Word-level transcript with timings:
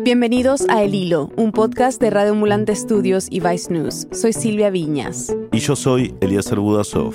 Bienvenidos 0.00 0.64
a 0.68 0.82
El 0.84 0.94
Hilo, 0.94 1.30
un 1.36 1.50
podcast 1.50 2.00
de 2.00 2.10
Radio 2.10 2.30
Ambulante 2.30 2.70
Estudios 2.70 3.26
y 3.30 3.40
Vice 3.40 3.72
News. 3.72 4.06
Soy 4.12 4.32
Silvia 4.32 4.70
Viñas. 4.70 5.34
Y 5.50 5.58
yo 5.58 5.74
soy 5.74 6.14
Eliezer 6.20 6.60
Budasov. 6.60 7.14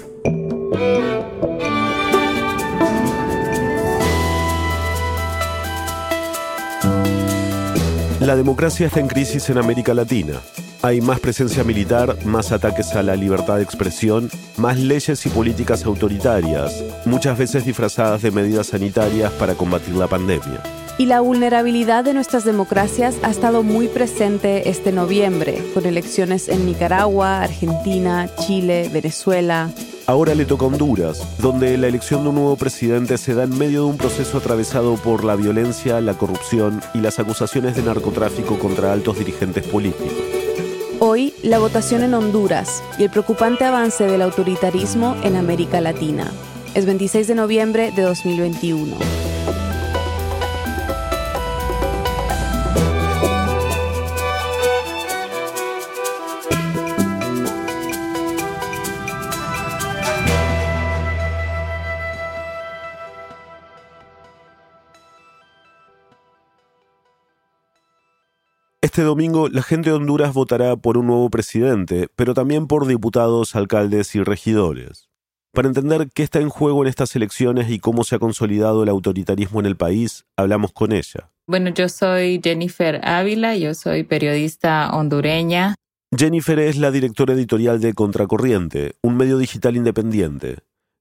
La 8.19 8.35
democracia 8.35 8.87
está 8.87 8.99
en 8.99 9.07
crisis 9.07 9.49
en 9.49 9.57
América 9.59 9.93
Latina. 9.93 10.41
Hay 10.81 10.99
más 10.99 11.21
presencia 11.21 11.63
militar, 11.63 12.17
más 12.25 12.51
ataques 12.51 12.93
a 12.95 13.03
la 13.03 13.15
libertad 13.15 13.57
de 13.57 13.63
expresión, 13.63 14.29
más 14.57 14.77
leyes 14.77 15.25
y 15.25 15.29
políticas 15.29 15.85
autoritarias, 15.85 16.83
muchas 17.05 17.37
veces 17.37 17.65
disfrazadas 17.65 18.21
de 18.21 18.31
medidas 18.31 18.67
sanitarias 18.67 19.31
para 19.33 19.55
combatir 19.55 19.95
la 19.95 20.07
pandemia. 20.07 20.82
Y 20.97 21.07
la 21.07 21.21
vulnerabilidad 21.21 22.03
de 22.03 22.13
nuestras 22.13 22.45
democracias 22.45 23.15
ha 23.23 23.31
estado 23.31 23.63
muy 23.63 23.87
presente 23.87 24.69
este 24.69 24.91
noviembre, 24.91 25.63
con 25.73 25.87
elecciones 25.87 26.49
en 26.49 26.67
Nicaragua, 26.67 27.41
Argentina, 27.41 28.29
Chile, 28.45 28.89
Venezuela. 28.93 29.71
Ahora 30.05 30.35
le 30.35 30.45
toca 30.45 30.65
a 30.65 30.67
Honduras, 30.67 31.25
donde 31.39 31.77
la 31.77 31.87
elección 31.87 32.23
de 32.23 32.29
un 32.29 32.35
nuevo 32.35 32.57
presidente 32.57 33.17
se 33.17 33.33
da 33.33 33.43
en 33.43 33.57
medio 33.57 33.85
de 33.85 33.91
un 33.91 33.97
proceso 33.97 34.37
atravesado 34.37 34.95
por 34.95 35.23
la 35.23 35.35
violencia, 35.35 35.99
la 35.99 36.13
corrupción 36.13 36.81
y 36.93 36.99
las 36.99 37.17
acusaciones 37.17 37.75
de 37.75 37.81
narcotráfico 37.81 38.59
contra 38.59 38.93
altos 38.93 39.17
dirigentes 39.17 39.65
políticos. 39.65 40.13
Hoy, 40.99 41.33
la 41.41 41.57
votación 41.57 42.03
en 42.03 42.13
Honduras 42.13 42.83
y 42.99 43.03
el 43.03 43.09
preocupante 43.09 43.65
avance 43.65 44.05
del 44.05 44.21
autoritarismo 44.21 45.15
en 45.23 45.37
América 45.37 45.81
Latina. 45.81 46.31
Es 46.75 46.85
26 46.85 47.27
de 47.27 47.35
noviembre 47.35 47.91
de 47.95 48.03
2021. 48.03 49.22
Este 68.93 69.01
domingo 69.01 69.49
la 69.49 69.63
gente 69.63 69.89
de 69.89 69.95
Honduras 69.95 70.35
votará 70.35 70.75
por 70.75 70.99
un 70.99 71.07
nuevo 71.07 71.27
presidente, 71.31 72.09
pero 72.15 72.35
también 72.35 72.67
por 72.67 72.85
diputados, 72.85 73.55
alcaldes 73.55 74.13
y 74.13 74.21
regidores. 74.21 75.09
Para 75.51 75.67
entender 75.67 76.09
qué 76.13 76.21
está 76.21 76.41
en 76.41 76.49
juego 76.49 76.83
en 76.83 76.89
estas 76.89 77.15
elecciones 77.15 77.71
y 77.71 77.79
cómo 77.79 78.03
se 78.03 78.13
ha 78.13 78.19
consolidado 78.19 78.83
el 78.83 78.89
autoritarismo 78.89 79.59
en 79.61 79.65
el 79.65 79.75
país, 79.75 80.25
hablamos 80.37 80.73
con 80.73 80.91
ella. 80.91 81.31
Bueno, 81.47 81.71
yo 81.71 81.89
soy 81.89 82.39
Jennifer 82.43 83.01
Ávila, 83.03 83.57
yo 83.57 83.73
soy 83.73 84.03
periodista 84.03 84.91
hondureña. 84.93 85.73
Jennifer 86.15 86.59
es 86.59 86.77
la 86.77 86.91
directora 86.91 87.33
editorial 87.33 87.81
de 87.81 87.95
Contracorriente, 87.95 88.93
un 89.01 89.17
medio 89.17 89.39
digital 89.39 89.75
independiente. 89.75 90.59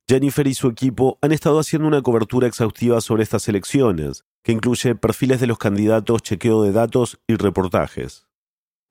Jennifer 0.09 0.47
y 0.47 0.55
su 0.55 0.69
equipo 0.69 1.19
han 1.21 1.33
estado 1.33 1.61
haciendo 1.61 1.89
una 1.89 2.01
cobertura 2.01 2.49
exhaustiva 2.49 3.03
sobre 3.03 3.23
estas 3.23 3.47
elecciones, 3.49 4.25
que 4.43 4.53
incluye 4.53 4.95
perfiles 4.95 5.41
de 5.41 5.47
los 5.47 5.59
candidatos, 5.59 6.23
chequeo 6.23 6.63
de 6.63 6.73
datos 6.73 7.21
y 7.27 7.37
reportajes. 7.37 8.27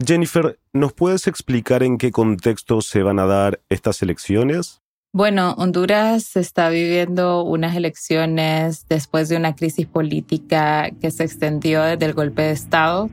Jennifer, 0.03 0.59
¿nos 0.73 0.93
puedes 0.93 1.27
explicar 1.27 1.83
en 1.83 1.97
qué 1.97 2.11
contexto 2.11 2.81
se 2.81 3.03
van 3.03 3.19
a 3.19 3.25
dar 3.25 3.61
estas 3.69 4.01
elecciones? 4.01 4.81
Bueno, 5.13 5.53
Honduras 5.57 6.37
está 6.37 6.69
viviendo 6.69 7.43
unas 7.43 7.75
elecciones 7.75 8.85
después 8.87 9.27
de 9.27 9.35
una 9.35 9.55
crisis 9.55 9.85
política 9.85 10.89
que 11.01 11.11
se 11.11 11.25
extendió 11.25 11.83
desde 11.83 12.05
el 12.05 12.13
golpe 12.13 12.43
de 12.43 12.51
Estado 12.51 13.09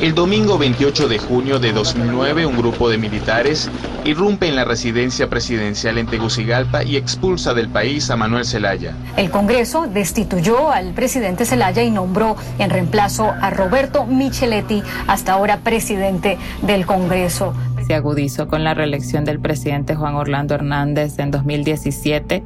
el 0.00 0.14
domingo 0.14 0.56
28 0.56 1.08
de 1.08 1.18
junio 1.18 1.58
de 1.58 1.72
2009, 1.72 2.46
un 2.46 2.56
grupo 2.56 2.88
de 2.88 2.96
militares 2.96 3.70
irrumpe 4.04 4.48
en 4.48 4.56
la 4.56 4.64
residencia 4.64 5.28
presidencial 5.28 5.98
en 5.98 6.06
Tegucigalpa 6.06 6.84
y 6.84 6.96
expulsa 6.96 7.52
del 7.52 7.68
país 7.68 8.10
a 8.10 8.16
Manuel 8.16 8.46
Zelaya. 8.46 8.94
El 9.16 9.30
Congreso 9.30 9.86
destituyó 9.86 10.70
al 10.70 10.94
presidente 10.94 11.44
Zelaya 11.44 11.82
y 11.82 11.90
nombró 11.90 12.36
en 12.58 12.70
reemplazo 12.70 13.30
a 13.40 13.50
Roberto 13.50 14.06
Micheletti, 14.06 14.82
hasta 15.06 15.32
ahora 15.32 15.58
presidente 15.58 16.38
del 16.62 16.86
Congreso. 16.86 17.52
Se 17.86 17.94
agudizó 17.94 18.48
con 18.48 18.64
la 18.64 18.72
reelección 18.72 19.24
del 19.24 19.38
presidente 19.38 19.96
Juan 19.96 20.14
Orlando 20.14 20.54
Hernández 20.54 21.18
en 21.18 21.30
2017 21.30 22.42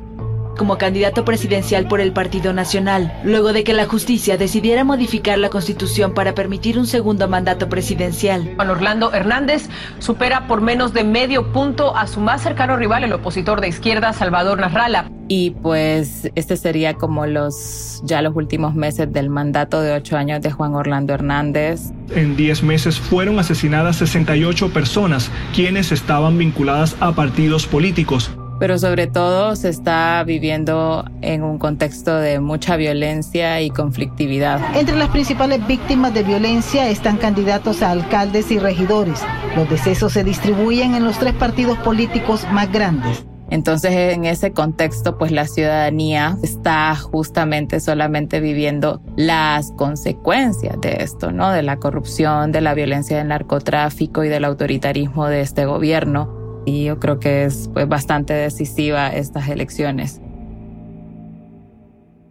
como 0.56 0.78
candidato 0.78 1.24
presidencial 1.24 1.88
por 1.88 2.00
el 2.00 2.12
Partido 2.12 2.52
Nacional, 2.52 3.12
luego 3.24 3.52
de 3.52 3.64
que 3.64 3.74
la 3.74 3.86
justicia 3.86 4.36
decidiera 4.36 4.84
modificar 4.84 5.38
la 5.38 5.50
constitución 5.50 6.14
para 6.14 6.34
permitir 6.34 6.78
un 6.78 6.86
segundo 6.86 7.28
mandato 7.28 7.68
presidencial. 7.68 8.54
Juan 8.56 8.70
Orlando 8.70 9.12
Hernández 9.12 9.68
supera 9.98 10.46
por 10.46 10.60
menos 10.60 10.92
de 10.92 11.04
medio 11.04 11.52
punto 11.52 11.96
a 11.96 12.06
su 12.06 12.20
más 12.20 12.42
cercano 12.42 12.76
rival, 12.76 13.04
el 13.04 13.12
opositor 13.12 13.60
de 13.60 13.68
izquierda, 13.68 14.12
Salvador 14.12 14.58
Narrala. 14.58 15.10
Y 15.26 15.52
pues 15.52 16.30
este 16.34 16.56
sería 16.56 16.94
como 16.94 17.26
los 17.26 18.02
ya 18.04 18.20
los 18.20 18.36
últimos 18.36 18.74
meses 18.74 19.10
del 19.10 19.30
mandato 19.30 19.80
de 19.80 19.92
ocho 19.92 20.18
años 20.18 20.42
de 20.42 20.50
Juan 20.50 20.74
Orlando 20.74 21.14
Hernández. 21.14 21.80
En 22.14 22.36
diez 22.36 22.62
meses 22.62 23.00
fueron 23.00 23.38
asesinadas 23.38 23.96
68 23.96 24.70
personas, 24.72 25.30
quienes 25.54 25.92
estaban 25.92 26.36
vinculadas 26.36 26.96
a 27.00 27.12
partidos 27.12 27.66
políticos 27.66 28.30
pero 28.58 28.78
sobre 28.78 29.06
todo 29.06 29.56
se 29.56 29.68
está 29.68 30.22
viviendo 30.24 31.04
en 31.20 31.42
un 31.42 31.58
contexto 31.58 32.16
de 32.16 32.40
mucha 32.40 32.76
violencia 32.76 33.60
y 33.60 33.70
conflictividad. 33.70 34.60
Entre 34.76 34.96
las 34.96 35.08
principales 35.08 35.66
víctimas 35.66 36.14
de 36.14 36.22
violencia 36.22 36.88
están 36.88 37.16
candidatos 37.16 37.82
a 37.82 37.90
alcaldes 37.90 38.50
y 38.50 38.58
regidores. 38.58 39.22
Los 39.56 39.68
decesos 39.68 40.12
se 40.12 40.24
distribuyen 40.24 40.94
en 40.94 41.04
los 41.04 41.18
tres 41.18 41.34
partidos 41.34 41.78
políticos 41.78 42.46
más 42.52 42.70
grandes. 42.72 43.24
Entonces, 43.50 43.92
en 44.14 44.24
ese 44.24 44.52
contexto, 44.52 45.18
pues 45.18 45.30
la 45.30 45.46
ciudadanía 45.46 46.38
está 46.42 46.96
justamente 46.96 47.78
solamente 47.78 48.40
viviendo 48.40 49.02
las 49.16 49.70
consecuencias 49.72 50.80
de 50.80 50.96
esto, 51.00 51.30
¿no? 51.30 51.50
De 51.50 51.62
la 51.62 51.76
corrupción, 51.76 52.52
de 52.52 52.62
la 52.62 52.74
violencia 52.74 53.18
del 53.18 53.28
narcotráfico 53.28 54.24
y 54.24 54.28
del 54.28 54.44
autoritarismo 54.44 55.26
de 55.26 55.42
este 55.42 55.66
gobierno 55.66 56.43
y 56.64 56.84
yo 56.84 56.98
creo 56.98 57.18
que 57.18 57.44
es 57.44 57.68
pues, 57.72 57.88
bastante 57.88 58.32
decisiva 58.32 59.08
estas 59.08 59.48
elecciones. 59.48 60.20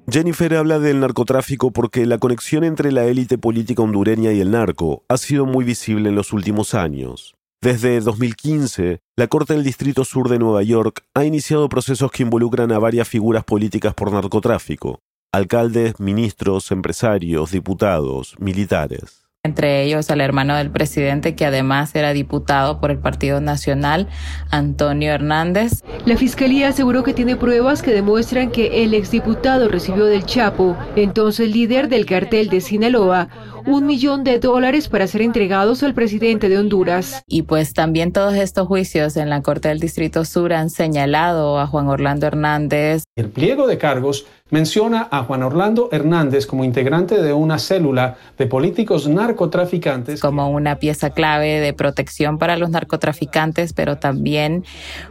Jennifer 0.10 0.56
habla 0.56 0.80
del 0.80 1.00
narcotráfico 1.00 1.72
porque 1.72 2.06
la 2.06 2.18
conexión 2.18 2.64
entre 2.64 2.92
la 2.92 3.06
élite 3.06 3.38
política 3.38 3.84
hondureña 3.84 4.34
y 4.34 4.42
el 4.42 4.52
narco 4.52 5.04
ha 5.08 5.18
sido 5.18 5.46
muy 5.46 5.64
visible 5.64 6.10
en 6.10 6.16
los 6.16 6.34
últimos 6.34 6.74
años. 6.74 7.36
Desde 7.62 8.02
2015, 8.02 9.00
la 9.16 9.28
Corte 9.28 9.54
del 9.54 9.64
Distrito 9.64 10.04
Sur 10.04 10.28
de 10.28 10.40
Nueva 10.40 10.62
York 10.64 11.06
ha 11.14 11.24
iniciado 11.24 11.70
procesos 11.70 12.12
que 12.12 12.24
involucran 12.24 12.74
a 12.74 12.80
varias 12.80 13.08
figuras 13.08 13.46
políticas 13.46 13.94
por 13.94 14.12
narcotráfico, 14.12 15.00
alcaldes, 15.32 15.98
ministros, 16.02 16.72
empresarios, 16.72 17.52
diputados, 17.52 18.36
militares 18.40 19.23
entre 19.46 19.84
ellos 19.84 20.10
al 20.10 20.22
hermano 20.22 20.56
del 20.56 20.72
presidente, 20.72 21.36
que 21.36 21.46
además 21.46 21.94
era 21.96 22.14
diputado 22.14 22.80
por 22.80 22.92
el 22.92 22.98
Partido 22.98 23.42
Nacional, 23.42 24.08
Antonio 24.52 25.12
Hernández. 25.12 25.84
La 26.06 26.16
fiscalía 26.16 26.70
aseguró 26.70 27.04
que 27.04 27.14
tiene 27.14 27.36
pruebas 27.36 27.82
que 27.82 27.92
demuestran 27.92 28.52
que 28.52 28.86
el 28.86 28.94
exdiputado 28.94 29.68
recibió 29.68 30.06
del 30.06 30.24
Chapo, 30.24 30.78
entonces 30.96 31.54
líder 31.54 31.90
del 31.90 32.06
cartel 32.06 32.48
de 32.48 32.62
Sinaloa, 32.62 33.28
un 33.66 33.86
millón 33.86 34.24
de 34.24 34.40
dólares 34.40 34.88
para 34.88 35.08
ser 35.08 35.22
entregados 35.22 35.84
al 35.84 35.94
presidente 35.94 36.48
de 36.48 36.58
Honduras. 36.58 37.24
Y 37.28 37.42
pues 37.42 37.74
también 37.74 38.14
todos 38.14 38.36
estos 38.36 38.66
juicios 38.68 39.18
en 39.18 39.30
la 39.30 39.42
Corte 39.42 39.68
del 39.68 39.82
Distrito 39.82 40.24
Sur 40.24 40.54
han 40.54 40.70
señalado 40.70 41.60
a 41.60 41.68
Juan 41.68 41.90
Orlando 41.90 42.28
Hernández. 42.28 43.04
El 43.18 43.28
pliego 43.28 43.68
de 43.68 43.78
cargos 43.78 44.26
menciona 44.50 45.08
a 45.10 45.24
Juan 45.24 45.42
Orlando 45.44 45.90
Hernández 45.92 46.46
como 46.46 46.64
integrante 46.64 47.22
de 47.22 47.34
una 47.34 47.58
célula 47.58 48.18
de 48.38 48.46
políticos 48.46 49.08
narcotraficantes. 49.34 50.22
Como 50.22 50.50
una 50.50 50.78
pieza 50.78 51.10
clave 51.10 51.60
de 51.60 51.74
protección 51.74 52.38
para 52.38 52.58
los 52.58 52.70
narcotraficantes, 52.70 53.74
pero 53.74 53.98
también 53.98 54.64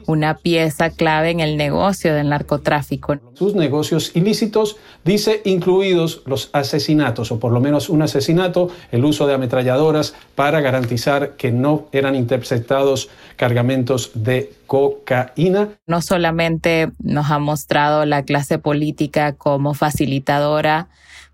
una 0.07 0.37
pieza 0.37 0.91
clave 0.91 1.31
en 1.31 1.41
el 1.41 1.57
negocio 1.57 2.15
del 2.15 2.29
narcotráfico. 2.29 3.19
Sus 3.35 3.55
negocios 3.55 4.13
ilícitos, 4.15 4.77
dice, 5.05 5.43
incluidos 5.45 6.23
los 6.27 6.51
asesinatos, 6.53 7.33
o 7.33 7.39
por 7.39 7.53
lo 7.53 7.61
menos 7.61 7.89
un 7.89 8.03
asesinato, 8.03 8.71
el 8.91 9.05
uso 9.05 9.27
de 9.27 9.35
ametralladoras 9.35 10.15
para 10.35 10.61
garantizar 10.61 11.33
que 11.37 11.51
no 11.51 11.87
eran 11.93 12.15
interceptados 12.15 13.09
cargamentos 13.37 14.13
de 14.15 14.53
cocaína. 14.67 15.69
No 15.87 16.01
solamente 16.01 16.91
nos 17.03 17.31
ha 17.31 17.39
mostrado 17.39 18.07
la 18.07 18.23
clase 18.25 18.59
política 18.59 19.33
como 19.35 19.75
facilitadora 19.75 20.89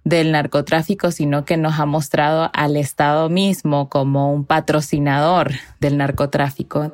del 0.05 0.33
narcotráfico, 0.33 1.11
sino 1.11 1.45
que 1.45 1.56
nos 1.56 1.79
ha 1.79 1.87
mostrado 1.87 2.50
al 2.55 2.77
Estado 2.77 3.29
mismo 3.29 3.89
como 3.89 4.33
un 4.33 4.45
patrocinador 4.45 5.53
del 5.81 5.99
narcotráfico. 5.99 6.93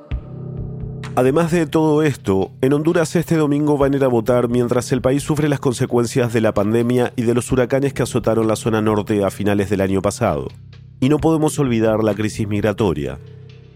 Además 1.16 1.52
de 1.52 1.66
todo 1.66 2.02
esto, 2.02 2.50
en 2.60 2.72
Honduras 2.72 3.14
este 3.14 3.36
domingo 3.36 3.78
van 3.78 3.94
a 3.94 3.96
ir 3.98 4.04
a 4.04 4.08
votar 4.08 4.48
mientras 4.48 4.90
el 4.90 5.00
país 5.00 5.22
sufre 5.22 5.48
las 5.48 5.60
consecuencias 5.60 6.32
de 6.32 6.40
la 6.40 6.52
pandemia 6.52 7.12
y 7.14 7.22
de 7.22 7.34
los 7.34 7.52
huracanes 7.52 7.92
que 7.92 8.02
azotaron 8.02 8.48
la 8.48 8.56
zona 8.56 8.82
norte 8.82 9.24
a 9.24 9.30
finales 9.30 9.70
del 9.70 9.80
año 9.80 10.02
pasado. 10.02 10.48
Y 10.98 11.08
no 11.08 11.18
podemos 11.18 11.56
olvidar 11.60 12.02
la 12.02 12.14
crisis 12.14 12.48
migratoria. 12.48 13.18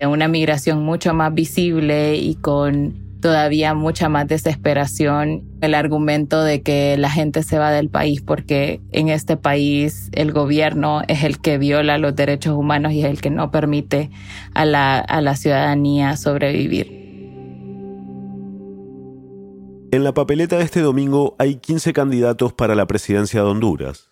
Una 0.01 0.27
migración 0.27 0.83
mucho 0.83 1.15
más 1.15 1.33
visible 1.33 2.17
y 2.17 2.35
con 2.35 3.08
todavía 3.21 3.75
mucha 3.75 4.09
más 4.09 4.27
desesperación 4.27 5.45
el 5.61 5.75
argumento 5.75 6.43
de 6.43 6.63
que 6.63 6.97
la 6.99 7.11
gente 7.11 7.43
se 7.43 7.59
va 7.59 7.71
del 7.71 7.89
país 7.89 8.21
porque 8.23 8.81
en 8.93 9.09
este 9.09 9.37
país 9.37 10.11
el 10.13 10.33
gobierno 10.33 11.03
es 11.09 11.25
el 11.25 11.39
que 11.39 11.59
viola 11.59 11.99
los 11.99 12.15
derechos 12.15 12.55
humanos 12.55 12.93
y 12.93 13.01
es 13.01 13.07
el 13.07 13.21
que 13.21 13.31
no 13.31 13.51
permite 13.51 14.11
a 14.55 14.65
la, 14.65 14.99
a 14.99 15.21
la 15.21 15.37
ciudadanía 15.37 16.17
sobrevivir. 16.17 16.99
En 19.91 20.05
la 20.05 20.13
papeleta 20.13 20.59
de 20.59 20.65
este 20.65 20.81
domingo 20.81 21.35
hay 21.39 21.57
15 21.57 21.95
candidatos 21.95 22.53
para 22.53 22.75
la 22.75 22.87
presidencia 22.87 23.43
de 23.43 23.49
Honduras. 23.49 24.11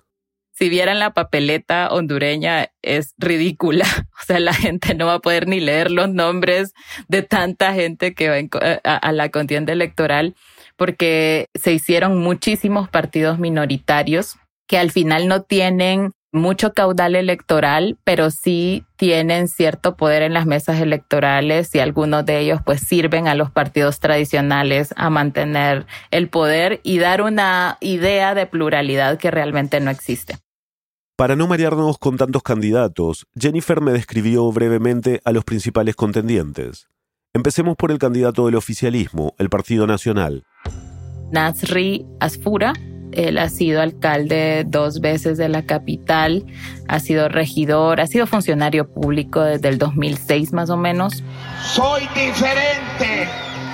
Si 0.59 0.71
vieran 0.71 0.99
la 0.99 1.13
papeleta 1.13 1.89
hondureña 1.91 2.71
es 2.83 3.15
ridícula. 3.19 3.87
O 4.19 4.27
sea, 4.27 4.41
la 4.41 4.55
gente 4.55 4.95
no 4.95 5.07
va 5.07 5.15
a 5.15 5.19
poder 5.21 5.47
ni 5.47 5.61
leer 5.61 5.93
los 5.93 6.09
nombres 6.09 6.73
de 7.07 7.23
tanta 7.23 7.75
gente 7.75 8.13
que 8.13 8.29
va 8.29 8.39
eh, 8.39 8.81
a 8.83 9.13
la 9.13 9.29
contienda 9.29 9.73
electoral 9.73 10.35
porque 10.77 11.47
se 11.55 11.73
hicieron 11.73 12.19
muchísimos 12.19 12.89
partidos 12.89 13.39
minoritarios 13.39 14.37
que 14.67 14.79
al 14.79 14.91
final 14.91 15.29
no 15.29 15.43
tienen 15.43 16.13
mucho 16.33 16.73
caudal 16.75 17.17
electoral, 17.17 17.99
pero 18.05 18.31
sí 18.31 18.85
tienen 18.97 19.49
cierto 19.49 19.97
poder 19.97 20.23
en 20.23 20.35
las 20.35 20.47
mesas 20.47 20.81
electorales 20.81 21.75
y 21.75 21.79
algunos 21.79 22.27
de 22.27 22.41
ellos 22.41 22.61
pues 22.65 22.81
sirven 22.81 23.29
a 23.29 23.35
los 23.35 23.51
partidos 23.51 24.01
tradicionales 24.01 24.93
a 24.97 25.09
mantener 25.11 25.87
el 26.11 26.29
poder 26.29 26.81
y 26.83 26.99
dar 26.99 27.23
una 27.23 27.79
idea 27.81 28.35
de 28.35 28.47
pluralidad 28.47 29.19
que 29.19 29.31
realmente 29.31 29.81
no 29.81 29.91
existe. 29.91 30.37
Para 31.17 31.35
no 31.35 31.47
marearnos 31.47 31.97
con 31.99 32.19
tantos 32.19 32.43
candidatos, 32.43 33.27
Jennifer 33.35 33.81
me 33.81 33.93
describió 33.93 34.53
brevemente 34.53 35.23
a 35.25 35.33
los 35.33 35.45
principales 35.45 35.97
contendientes. 35.97 36.89
Empecemos 37.33 37.75
por 37.77 37.91
el 37.91 37.99
candidato 37.99 38.45
del 38.45 38.55
oficialismo, 38.55 39.35
el 39.39 39.49
Partido 39.49 39.87
Nacional. 39.87 40.45
Nasri 41.33 42.05
Asfura 42.21 42.75
él 43.13 43.39
ha 43.39 43.49
sido 43.49 43.81
alcalde 43.81 44.65
dos 44.67 45.01
veces 45.01 45.39
de 45.39 45.49
la 45.49 45.63
capital, 45.65 46.45
ha 46.87 47.01
sido 47.01 47.31
regidor, 47.31 48.01
ha 48.01 48.07
sido 48.07 48.27
funcionario 48.27 48.93
público 48.93 49.41
desde 49.41 49.69
el 49.69 49.79
2006 49.79 50.53
más 50.53 50.69
o 50.69 50.77
menos. 50.77 51.25
Soy 51.65 52.03
diferente 52.15 53.27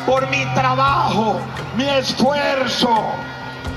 por 0.07 0.31
mi 0.31 0.45
trabajo, 0.55 1.41
mi 1.77 1.89
esfuerzo, 1.89 2.95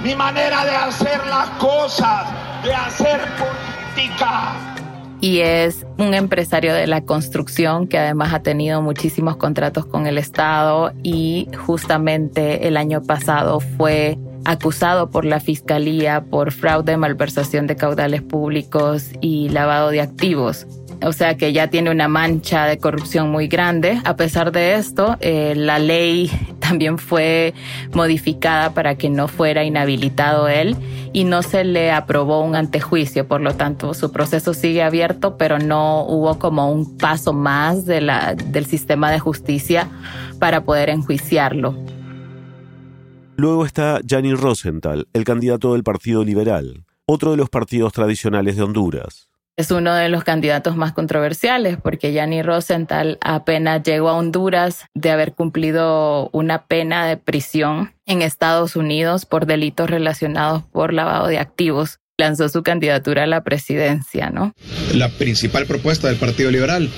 mi 0.04 0.14
manera 0.16 0.66
de 0.66 0.76
hacer 0.76 1.26
las 1.26 1.50
cosas, 1.58 2.28
de 2.66 2.74
hacer 2.74 3.22
política 3.38 4.76
y 5.22 5.40
es 5.40 5.86
un 5.98 6.14
empresario 6.14 6.74
de 6.74 6.88
la 6.88 7.02
construcción 7.02 7.88
que 7.88 7.98
además 7.98 8.34
ha 8.34 8.44
tenido 8.44 8.82
muchísimos 8.82 9.38
contratos 9.38 9.86
con 9.86 10.08
el 10.08 10.18
Estado 10.18 10.94
y 11.02 11.48
justamente 11.66 12.68
el 12.68 12.78
año 12.78 13.02
pasado 13.02 13.60
fue 13.60 14.20
acusado 14.44 15.10
por 15.10 15.26
la 15.26 15.40
Fiscalía 15.40 16.26
por 16.26 16.52
fraude, 16.52 16.98
malversación 16.98 17.66
de 17.66 17.76
caudales 17.76 18.22
públicos 18.22 19.10
y 19.22 19.50
lavado 19.50 19.90
de 19.90 20.02
activos. 20.02 20.68
O 21.02 21.12
sea 21.12 21.36
que 21.38 21.54
ya 21.54 21.68
tiene 21.68 21.92
una 21.92 22.08
mancha 22.08 22.66
de 22.66 22.78
corrupción 22.78 23.30
muy 23.30 23.48
grande. 23.48 24.00
A 24.06 24.16
pesar 24.16 24.52
de 24.52 24.76
esto, 24.76 25.18
eh, 25.20 25.54
la 25.56 25.80
ley 25.80 26.32
también 26.68 26.98
fue 26.98 27.54
modificada 27.94 28.74
para 28.74 28.96
que 28.96 29.10
no 29.10 29.28
fuera 29.28 29.64
inhabilitado 29.64 30.48
él 30.48 30.76
y 31.14 31.24
no 31.24 31.42
se 31.44 31.64
le 31.64 31.92
aprobó 31.92 32.42
un 32.42 32.56
antejuicio. 32.56 33.28
Por 33.28 33.42
lo 33.42 33.56
tanto, 33.56 33.94
su 33.94 34.12
proceso 34.12 34.54
sigue 34.54 34.84
abierto, 34.84 35.38
pero 35.38 35.60
no 35.60 36.04
hubo 36.06 36.40
como 36.40 36.72
un 36.72 36.98
paso 36.98 37.34
más 37.34 37.86
de 37.86 38.02
la, 38.02 38.36
del 38.36 38.66
sistema 38.66 39.12
de 39.12 39.20
justicia 39.20 39.90
para 40.40 40.64
poder 40.64 40.90
enjuiciarlo. 40.90 41.76
Luego 43.38 43.66
está 43.66 44.00
Gianni 44.06 44.34
Rosenthal, 44.34 45.08
el 45.14 45.24
candidato 45.26 45.74
del 45.74 45.84
Partido 45.84 46.24
Liberal, 46.24 46.86
otro 47.06 47.32
de 47.32 47.38
los 47.38 47.50
partidos 47.50 47.92
tradicionales 47.92 48.56
de 48.56 48.64
Honduras. 48.64 49.30
Es 49.57 49.72
uno 49.72 49.96
de 49.96 50.10
los 50.10 50.25
candidatos 50.25 50.75
más 50.75 50.92
controversiales 50.92 51.78
porque 51.81 52.12
Gianni 52.12 52.42
Rosenthal 52.42 53.18
apenas 53.22 53.84
llegó 53.84 54.10
a 54.10 54.18
Honduras 54.18 54.84
de 54.94 55.12
haber 55.12 55.34
cumplido 55.34 56.30
una 56.34 56.66
pena 56.66 57.07
de 57.07 57.16
prisión 57.16 57.94
en 58.06 58.22
Estados 58.22 58.75
Unidos 58.75 59.25
por 59.25 59.46
delitos 59.46 59.90
relacionados 59.90 60.63
por 60.74 60.92
lavado 60.92 61.28
de 61.28 61.40
activos 61.40 62.02
lanzó 62.18 62.48
su 62.48 62.63
candidatura 62.63 63.24
a 63.24 63.28
la 63.28 63.44
presidencia, 63.44 64.30
¿no? 64.30 64.54
La 64.94 65.10
principal 65.10 65.66
propuesta 65.66 66.08
del 66.08 66.16
Partido 66.18 66.50
Liberal 66.50 66.90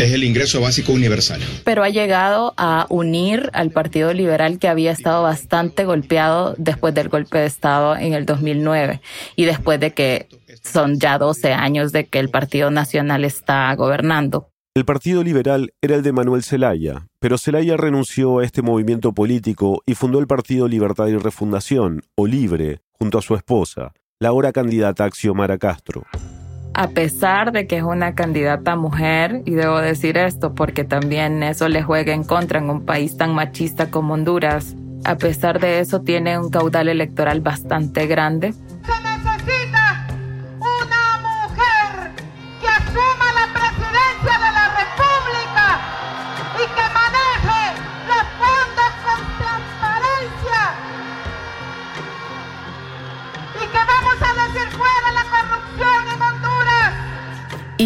es 0.00 0.12
el 0.12 0.24
ingreso 0.24 0.60
básico 0.60 0.92
universal. 0.92 1.40
Pero 1.64 1.84
ha 1.84 1.88
llegado 1.90 2.54
a 2.56 2.86
unir 2.88 3.50
al 3.52 3.70
Partido 3.70 4.12
Liberal 4.12 4.58
que 4.58 4.66
había 4.66 4.90
estado 4.90 5.22
bastante 5.22 5.84
golpeado 5.84 6.56
después 6.58 6.92
del 6.94 7.08
golpe 7.08 7.38
de 7.38 7.46
Estado 7.46 7.96
en 7.96 8.14
el 8.14 8.26
2009 8.26 9.00
y 9.36 9.44
después 9.44 9.78
de 9.78 9.92
que 9.92 10.26
son 10.64 10.98
ya 10.98 11.18
12 11.18 11.52
años 11.52 11.92
de 11.92 12.06
que 12.06 12.18
el 12.18 12.30
Partido 12.30 12.70
Nacional 12.70 13.24
está 13.24 13.72
gobernando. 13.74 14.48
El 14.76 14.84
Partido 14.84 15.22
Liberal 15.22 15.72
era 15.80 15.94
el 15.94 16.02
de 16.02 16.12
Manuel 16.12 16.42
Zelaya, 16.42 17.06
pero 17.20 17.38
Zelaya 17.38 17.76
renunció 17.76 18.40
a 18.40 18.44
este 18.44 18.60
movimiento 18.60 19.12
político 19.12 19.82
y 19.86 19.94
fundó 19.94 20.18
el 20.18 20.26
Partido 20.26 20.66
Libertad 20.66 21.06
y 21.06 21.16
Refundación, 21.16 22.02
o 22.16 22.26
Libre, 22.26 22.80
junto 22.98 23.18
a 23.18 23.22
su 23.22 23.36
esposa, 23.36 23.92
la 24.18 24.30
ahora 24.30 24.50
candidata 24.50 25.04
Axiomara 25.04 25.58
Castro. 25.58 26.02
A 26.74 26.88
pesar 26.88 27.52
de 27.52 27.68
que 27.68 27.76
es 27.76 27.84
una 27.84 28.16
candidata 28.16 28.74
mujer, 28.74 29.42
y 29.44 29.52
debo 29.52 29.78
decir 29.78 30.18
esto 30.18 30.56
porque 30.56 30.82
también 30.82 31.44
eso 31.44 31.68
le 31.68 31.84
juega 31.84 32.12
en 32.12 32.24
contra 32.24 32.58
en 32.58 32.68
un 32.68 32.84
país 32.84 33.16
tan 33.16 33.32
machista 33.32 33.92
como 33.92 34.14
Honduras, 34.14 34.74
a 35.04 35.16
pesar 35.16 35.60
de 35.60 35.78
eso 35.78 36.00
tiene 36.00 36.36
un 36.36 36.50
caudal 36.50 36.88
electoral 36.88 37.40
bastante 37.42 38.08
grande 38.08 38.54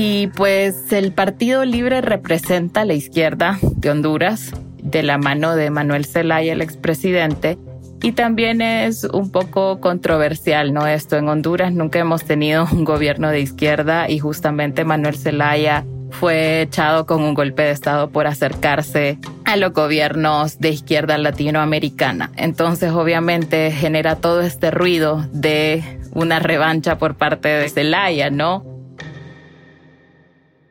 Y 0.00 0.28
pues 0.28 0.92
el 0.92 1.10
Partido 1.10 1.64
Libre 1.64 2.00
representa 2.00 2.82
a 2.82 2.84
la 2.84 2.94
izquierda 2.94 3.58
de 3.62 3.90
Honduras, 3.90 4.52
de 4.80 5.02
la 5.02 5.18
mano 5.18 5.56
de 5.56 5.70
Manuel 5.70 6.04
Zelaya, 6.04 6.52
el 6.52 6.62
expresidente, 6.62 7.58
y 8.00 8.12
también 8.12 8.62
es 8.62 9.02
un 9.02 9.32
poco 9.32 9.80
controversial, 9.80 10.72
¿no? 10.72 10.86
Esto 10.86 11.16
en 11.16 11.28
Honduras 11.28 11.72
nunca 11.72 11.98
hemos 11.98 12.22
tenido 12.22 12.68
un 12.70 12.84
gobierno 12.84 13.30
de 13.30 13.40
izquierda 13.40 14.08
y 14.08 14.20
justamente 14.20 14.84
Manuel 14.84 15.16
Zelaya 15.16 15.84
fue 16.12 16.62
echado 16.62 17.04
con 17.04 17.20
un 17.20 17.34
golpe 17.34 17.62
de 17.62 17.72
Estado 17.72 18.08
por 18.08 18.28
acercarse 18.28 19.18
a 19.44 19.56
los 19.56 19.72
gobiernos 19.72 20.60
de 20.60 20.68
izquierda 20.68 21.18
latinoamericana. 21.18 22.30
Entonces, 22.36 22.92
obviamente, 22.92 23.72
genera 23.72 24.14
todo 24.14 24.42
este 24.42 24.70
ruido 24.70 25.26
de 25.32 25.82
una 26.12 26.38
revancha 26.38 26.98
por 26.98 27.16
parte 27.16 27.48
de 27.48 27.68
Zelaya, 27.68 28.30
¿no? 28.30 28.77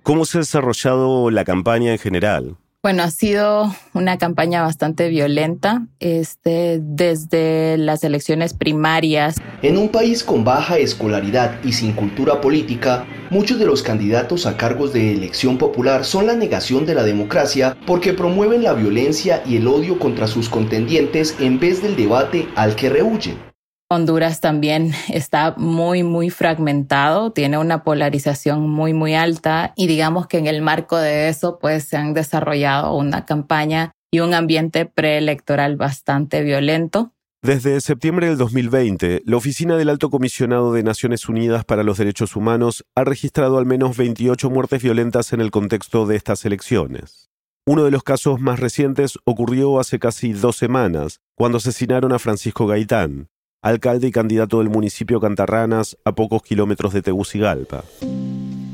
¿Cómo 0.08 0.24
se 0.24 0.38
ha 0.38 0.40
desarrollado 0.40 1.30
la 1.32 1.44
campaña 1.44 1.92
en 1.92 1.98
general? 1.98 2.56
Bueno, 2.82 3.04
ha 3.04 3.12
sido 3.12 3.76
una 3.94 4.18
campaña 4.18 4.62
bastante 4.62 5.10
violenta 5.10 5.86
este, 6.00 6.80
desde 6.82 7.78
las 7.78 8.06
elecciones 8.06 8.54
primarias. 8.54 9.36
En 9.62 9.78
un 9.78 9.90
país 9.90 10.24
con 10.24 10.46
baja 10.46 10.78
escolaridad 10.78 11.62
y 11.62 11.74
sin 11.74 11.92
cultura 11.92 12.40
política, 12.40 13.06
muchos 13.30 13.60
de 13.60 13.66
los 13.66 13.84
candidatos 13.84 14.46
a 14.46 14.56
cargos 14.56 14.94
de 14.94 15.12
elección 15.12 15.58
popular 15.58 16.06
son 16.06 16.28
la 16.28 16.36
negación 16.36 16.86
de 16.86 16.96
la 16.96 17.04
democracia 17.04 17.76
porque 17.86 18.14
promueven 18.14 18.64
la 18.64 18.72
violencia 18.72 19.44
y 19.46 19.58
el 19.58 19.68
odio 19.68 20.00
contra 20.00 20.28
sus 20.28 20.48
contendientes 20.48 21.36
en 21.42 21.60
vez 21.60 21.82
del 21.82 21.98
debate 21.98 22.48
al 22.56 22.78
que 22.78 22.88
rehuyen. 22.88 23.47
Honduras 23.90 24.42
también 24.42 24.92
está 25.08 25.54
muy, 25.56 26.04
muy 26.04 26.30
fragmentado, 26.30 27.32
tiene 27.32 27.58
una 27.58 27.84
polarización 27.84 28.70
muy, 28.70 28.94
muy 28.94 29.16
alta 29.16 29.72
y 29.78 29.88
digamos 29.88 30.28
que 30.28 30.38
en 30.38 30.48
el 30.48 30.62
marco 30.62 30.98
de 30.98 31.30
eso 31.30 31.58
pues 31.58 31.86
se 31.86 31.96
han 31.96 32.14
desarrollado 32.14 32.94
una 32.96 33.26
campaña 33.26 33.94
y 34.12 34.20
un 34.20 34.34
ambiente 34.34 34.86
preelectoral 34.86 35.78
bastante 35.78 36.44
violento. 36.44 37.14
Desde 37.42 37.80
septiembre 37.80 38.28
del 38.28 38.38
2020, 38.38 39.22
la 39.24 39.38
Oficina 39.38 39.78
del 39.78 39.90
Alto 39.90 40.10
Comisionado 40.10 40.74
de 40.74 40.84
Naciones 40.84 41.30
Unidas 41.30 41.64
para 41.64 41.84
los 41.84 41.98
Derechos 41.98 42.36
Humanos 42.36 42.84
ha 42.94 43.06
registrado 43.06 43.58
al 43.58 43.66
menos 43.66 43.96
28 43.96 44.50
muertes 44.50 44.84
violentas 44.84 45.32
en 45.32 45.40
el 45.40 45.52
contexto 45.52 46.06
de 46.06 46.18
estas 46.18 46.44
elecciones. 46.44 47.30
Uno 47.66 47.86
de 47.86 47.92
los 47.92 48.04
casos 48.04 48.42
más 48.42 48.60
recientes 48.60 49.18
ocurrió 49.24 49.80
hace 49.80 49.98
casi 49.98 50.34
dos 50.34 50.58
semanas, 50.58 51.22
cuando 51.36 51.60
asesinaron 51.60 52.12
a 52.12 52.20
Francisco 52.20 52.66
Gaitán, 52.66 53.30
alcalde 53.62 54.08
y 54.08 54.12
candidato 54.12 54.60
del 54.60 54.70
municipio 54.70 55.20
Cantarranas 55.20 55.98
a 56.06 56.14
pocos 56.14 56.42
kilómetros 56.42 56.94
de 56.94 57.02
Tegucigalpa. 57.02 57.84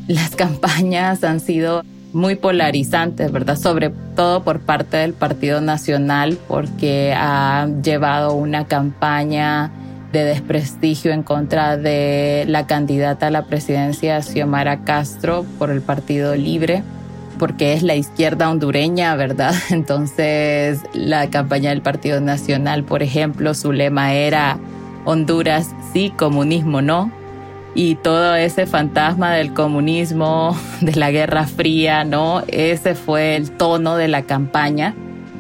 Las 0.08 0.36
campañas 0.36 1.24
han 1.24 1.40
sido 1.40 1.84
muy 2.12 2.36
polarizantes, 2.36 3.32
¿verdad? 3.32 3.58
Sobre 3.58 3.92
todo 4.16 4.44
por 4.44 4.60
parte 4.60 4.98
del 4.98 5.14
Partido 5.14 5.62
Nacional, 5.62 6.38
porque 6.48 7.14
ha 7.16 7.68
llevado 7.84 8.34
una 8.34 8.68
campaña 8.68 9.72
de 10.12 10.24
desprestigio 10.24 11.12
en 11.12 11.24
contra 11.24 11.76
de 11.76 12.46
la 12.48 12.68
candidata 12.68 13.28
a 13.28 13.32
la 13.32 13.46
presidencia, 13.46 14.22
Xiomara 14.22 14.84
Castro, 14.84 15.44
por 15.58 15.72
el 15.72 15.82
Partido 15.82 16.36
Libre 16.36 16.84
porque 17.38 17.74
es 17.74 17.84
la 17.84 17.96
izquierda 17.96 18.50
hondureña, 18.50 19.16
¿verdad? 19.16 19.54
Entonces, 19.70 20.82
la 20.94 21.30
campaña 21.30 21.70
del 21.70 21.82
Partido 21.82 22.22
Nacional, 22.22 22.84
por 22.84 23.04
ejemplo, 23.04 23.54
su 23.54 23.72
lema 23.72 24.14
era 24.14 24.58
Honduras 25.06 25.76
sí, 25.92 26.12
comunismo 26.16 26.82
no. 26.82 27.12
Y 27.76 27.96
todo 27.96 28.36
ese 28.36 28.68
fantasma 28.68 29.34
del 29.34 29.54
comunismo, 29.54 30.56
de 30.82 30.96
la 30.96 31.12
Guerra 31.12 31.48
Fría, 31.48 32.04
¿no? 32.04 32.44
Ese 32.48 32.96
fue 32.96 33.36
el 33.36 33.52
tono 33.52 33.96
de 33.96 34.08
la 34.08 34.24
campaña. 34.24 34.96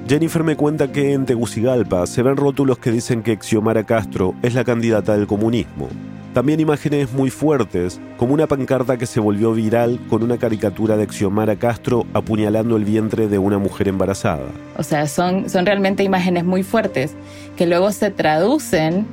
Jennifer 0.07 0.43
me 0.43 0.57
cuenta 0.57 0.91
que 0.91 1.13
en 1.13 1.25
Tegucigalpa 1.25 2.05
se 2.07 2.23
ven 2.23 2.35
rótulos 2.35 2.77
que 2.77 2.91
dicen 2.91 3.23
que 3.23 3.37
Xiomara 3.41 3.83
Castro 3.83 4.35
es 4.41 4.53
la 4.53 4.65
candidata 4.65 5.15
del 5.15 5.27
comunismo. 5.27 5.87
También 6.33 6.59
imágenes 6.59 7.13
muy 7.13 7.29
fuertes, 7.29 8.01
como 8.17 8.33
una 8.33 8.47
pancarta 8.47 8.97
que 8.97 9.05
se 9.05 9.19
volvió 9.19 9.53
viral 9.53 9.99
con 10.09 10.23
una 10.23 10.39
caricatura 10.39 10.97
de 10.97 11.07
Xiomara 11.07 11.57
Castro 11.57 12.07
apuñalando 12.13 12.75
el 12.75 12.85
vientre 12.85 13.27
de 13.27 13.37
una 13.37 13.59
mujer 13.59 13.87
embarazada. 13.87 14.47
O 14.75 14.81
sea, 14.81 15.07
son, 15.07 15.47
son 15.47 15.67
realmente 15.67 16.03
imágenes 16.03 16.43
muy 16.43 16.63
fuertes 16.63 17.13
que 17.55 17.67
luego 17.67 17.91
se 17.91 18.09
traducen 18.09 19.05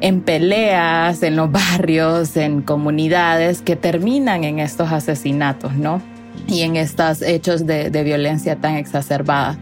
en 0.00 0.20
peleas, 0.20 1.24
en 1.24 1.34
los 1.34 1.50
barrios, 1.50 2.36
en 2.36 2.62
comunidades 2.62 3.60
que 3.60 3.74
terminan 3.74 4.44
en 4.44 4.60
estos 4.60 4.92
asesinatos, 4.92 5.74
¿no? 5.74 6.00
Y 6.46 6.60
en 6.62 6.76
estos 6.76 7.22
hechos 7.22 7.66
de, 7.66 7.90
de 7.90 8.04
violencia 8.04 8.54
tan 8.54 8.76
exacerbada. 8.76 9.58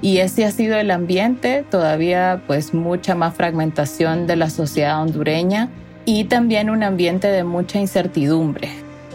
Y 0.00 0.18
ese 0.18 0.46
ha 0.46 0.50
sido 0.50 0.76
el 0.76 0.90
ambiente, 0.90 1.62
todavía 1.70 2.42
pues 2.46 2.72
mucha 2.72 3.14
más 3.14 3.34
fragmentación 3.34 4.26
de 4.26 4.36
la 4.36 4.48
sociedad 4.48 5.02
hondureña 5.02 5.68
y 6.04 6.24
también 6.24 6.70
un 6.70 6.82
ambiente 6.82 7.28
de 7.28 7.44
mucha 7.44 7.78
incertidumbre. 7.78 8.68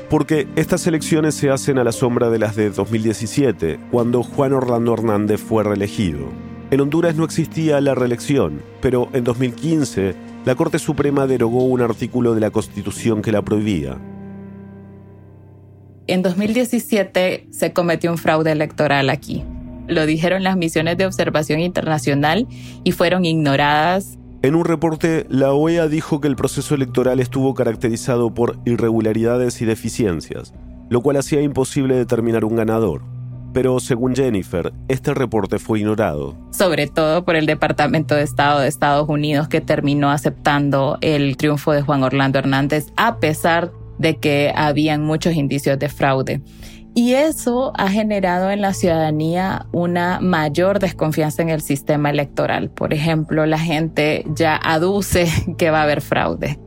Porque 0.09 0.47
estas 0.55 0.87
elecciones 0.87 1.35
se 1.35 1.49
hacen 1.51 1.77
a 1.77 1.83
la 1.83 1.91
sombra 1.91 2.29
de 2.29 2.39
las 2.39 2.55
de 2.55 2.71
2017, 2.71 3.79
cuando 3.91 4.23
Juan 4.23 4.53
Orlando 4.53 4.93
Hernández 4.93 5.39
fue 5.39 5.63
reelegido. 5.63 6.29
En 6.71 6.81
Honduras 6.81 7.15
no 7.15 7.25
existía 7.25 7.79
la 7.81 7.95
reelección, 7.95 8.61
pero 8.81 9.09
en 9.13 9.23
2015 9.23 10.15
la 10.45 10.55
Corte 10.55 10.79
Suprema 10.79 11.27
derogó 11.27 11.63
un 11.65 11.81
artículo 11.81 12.33
de 12.33 12.41
la 12.41 12.51
Constitución 12.51 13.21
que 13.21 13.31
la 13.31 13.41
prohibía. 13.41 13.97
En 16.07 16.23
2017 16.23 17.47
se 17.51 17.73
cometió 17.73 18.11
un 18.11 18.17
fraude 18.17 18.51
electoral 18.51 19.11
aquí. 19.11 19.43
Lo 19.87 20.05
dijeron 20.05 20.43
las 20.43 20.57
misiones 20.57 20.97
de 20.97 21.05
observación 21.05 21.59
internacional 21.59 22.47
y 22.83 22.91
fueron 22.93 23.25
ignoradas 23.25 24.17
en 24.41 24.55
un 24.55 24.63
reporte, 24.63 25.25
la 25.29 25.51
OEA 25.51 25.89
dijo 25.89 26.21
que 26.21 26.29
el 26.29 26.37
proceso 26.37 26.73
electoral 26.73 27.19
estuvo 27.19 27.53
caracterizado 27.53 28.33
por 28.33 28.57
irregularidades 28.65 29.61
y 29.61 29.65
deficiencias, 29.65 30.53
lo 30.89 31.01
cual 31.01 31.17
hacía 31.17 31.41
imposible 31.41 31.95
determinar 31.95 32.45
un 32.45 32.55
ganador. 32.55 33.01
Pero 33.53 33.79
según 33.81 34.15
Jennifer, 34.15 34.71
este 34.87 35.13
reporte 35.13 35.59
fue 35.59 35.79
ignorado. 35.79 36.37
Sobre 36.51 36.87
todo 36.87 37.25
por 37.25 37.35
el 37.35 37.47
Departamento 37.47 38.15
de 38.15 38.23
Estado 38.23 38.59
de 38.59 38.69
Estados 38.69 39.09
Unidos 39.09 39.49
que 39.49 39.59
terminó 39.59 40.09
aceptando 40.09 40.97
el 41.01 41.35
triunfo 41.35 41.73
de 41.73 41.81
Juan 41.81 42.03
Orlando 42.03 42.39
Hernández 42.39 42.93
a 42.95 43.17
pesar 43.17 43.73
de 43.97 44.17
que 44.17 44.53
habían 44.55 45.03
muchos 45.03 45.33
indicios 45.33 45.77
de 45.79 45.89
fraude. 45.89 46.41
Y 46.95 47.13
eso 47.13 47.71
ha 47.75 47.89
generado 47.89 48.49
en 48.49 48.61
la 48.61 48.73
ciudadanía 48.73 49.67
una 49.71 50.19
mayor 50.19 50.79
desconfianza 50.79 51.41
en 51.41 51.49
el 51.49 51.61
sistema 51.61 52.09
electoral. 52.09 52.69
Por 52.69 52.93
ejemplo, 52.93 53.45
la 53.45 53.59
gente 53.59 54.25
ya 54.35 54.55
aduce 54.55 55.27
que 55.57 55.71
va 55.71 55.81
a 55.81 55.83
haber 55.83 56.01
fraude. 56.01 56.59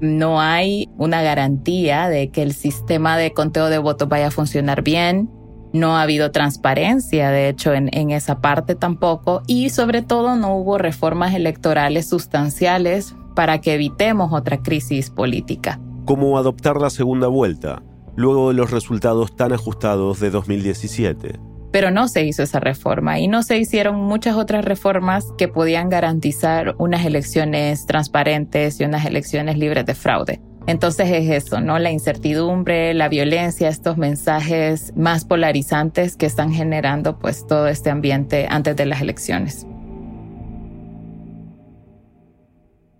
No 0.00 0.40
hay 0.40 0.88
una 0.98 1.22
garantía 1.22 2.08
de 2.08 2.30
que 2.30 2.42
el 2.42 2.52
sistema 2.52 3.16
de 3.16 3.32
conteo 3.32 3.68
de 3.68 3.78
votos 3.78 4.08
vaya 4.08 4.28
a 4.28 4.30
funcionar 4.30 4.82
bien. 4.82 5.30
No 5.72 5.96
ha 5.96 6.02
habido 6.02 6.30
transparencia, 6.30 7.30
de 7.30 7.48
hecho, 7.48 7.72
en, 7.72 8.10
esa 8.10 8.40
parte 8.40 8.76
tampoco. 8.76 9.42
Y 9.46 9.70
sobre 9.70 10.02
todo 10.02 10.36
no 10.36 10.54
hubo 10.56 10.78
reformas 10.78 11.34
electorales 11.34 12.08
sustanciales 12.08 13.14
para 13.34 13.60
que 13.60 13.74
evitemos 13.74 14.32
otra 14.32 14.62
crisis 14.62 15.10
política. 15.10 15.80
Como 16.04 16.38
adoptar 16.38 16.76
la 16.80 16.90
segunda 16.90 17.26
vuelta 17.26 17.82
luego 18.16 18.48
de 18.48 18.54
los 18.54 18.70
resultados 18.70 19.34
tan 19.36 19.52
ajustados 19.52 20.20
de 20.20 20.30
2017. 20.30 21.38
Pero 21.72 21.90
no 21.90 22.06
se 22.06 22.24
hizo 22.24 22.42
esa 22.42 22.60
reforma 22.60 23.18
y 23.18 23.26
no 23.26 23.42
se 23.42 23.58
hicieron 23.58 23.96
muchas 23.96 24.36
otras 24.36 24.64
reformas 24.64 25.32
que 25.36 25.48
podían 25.48 25.88
garantizar 25.88 26.76
unas 26.78 27.04
elecciones 27.04 27.86
transparentes 27.86 28.80
y 28.80 28.84
unas 28.84 29.04
elecciones 29.04 29.58
libres 29.58 29.84
de 29.84 29.94
fraude. 29.94 30.40
Entonces 30.66 31.10
es 31.10 31.28
eso, 31.30 31.60
¿no? 31.60 31.78
La 31.78 31.90
incertidumbre, 31.90 32.94
la 32.94 33.08
violencia, 33.08 33.68
estos 33.68 33.98
mensajes 33.98 34.94
más 34.96 35.24
polarizantes 35.24 36.16
que 36.16 36.26
están 36.26 36.52
generando 36.52 37.18
pues 37.18 37.46
todo 37.46 37.68
este 37.68 37.90
ambiente 37.90 38.46
antes 38.48 38.74
de 38.76 38.86
las 38.86 39.02
elecciones. 39.02 39.66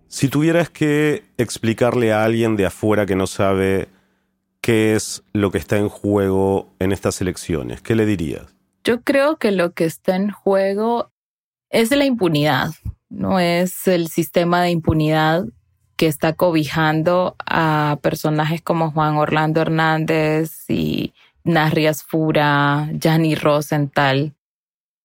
Si 0.07 0.29
tuvieras 0.29 0.69
que 0.69 1.23
explicarle 1.37 2.13
a 2.13 2.23
alguien 2.23 2.55
de 2.55 2.67
afuera 2.67 3.05
que 3.05 3.15
no 3.15 3.27
sabe 3.27 3.89
qué 4.65 4.95
es 4.95 5.23
lo 5.31 5.51
que 5.51 5.59
está 5.59 5.77
en 5.77 5.89
juego 5.89 6.73
en 6.79 6.91
estas 6.91 7.21
elecciones. 7.21 7.83
¿Qué 7.83 7.93
le 7.93 8.07
dirías? 8.07 8.55
Yo 8.83 9.01
creo 9.03 9.37
que 9.37 9.51
lo 9.51 9.73
que 9.73 9.85
está 9.85 10.15
en 10.15 10.31
juego 10.31 11.11
es 11.69 11.91
la 11.91 12.03
impunidad, 12.03 12.71
no 13.07 13.39
es 13.39 13.87
el 13.87 14.07
sistema 14.07 14.63
de 14.63 14.71
impunidad 14.71 15.45
que 15.97 16.07
está 16.07 16.33
cobijando 16.33 17.35
a 17.45 17.99
personajes 18.01 18.63
como 18.63 18.89
Juan 18.89 19.17
Orlando 19.17 19.61
Hernández 19.61 20.67
y 20.67 21.13
Narrias 21.43 22.01
Fura, 22.01 22.89
Gianni 22.99 23.35
Rosenthal. 23.35 24.33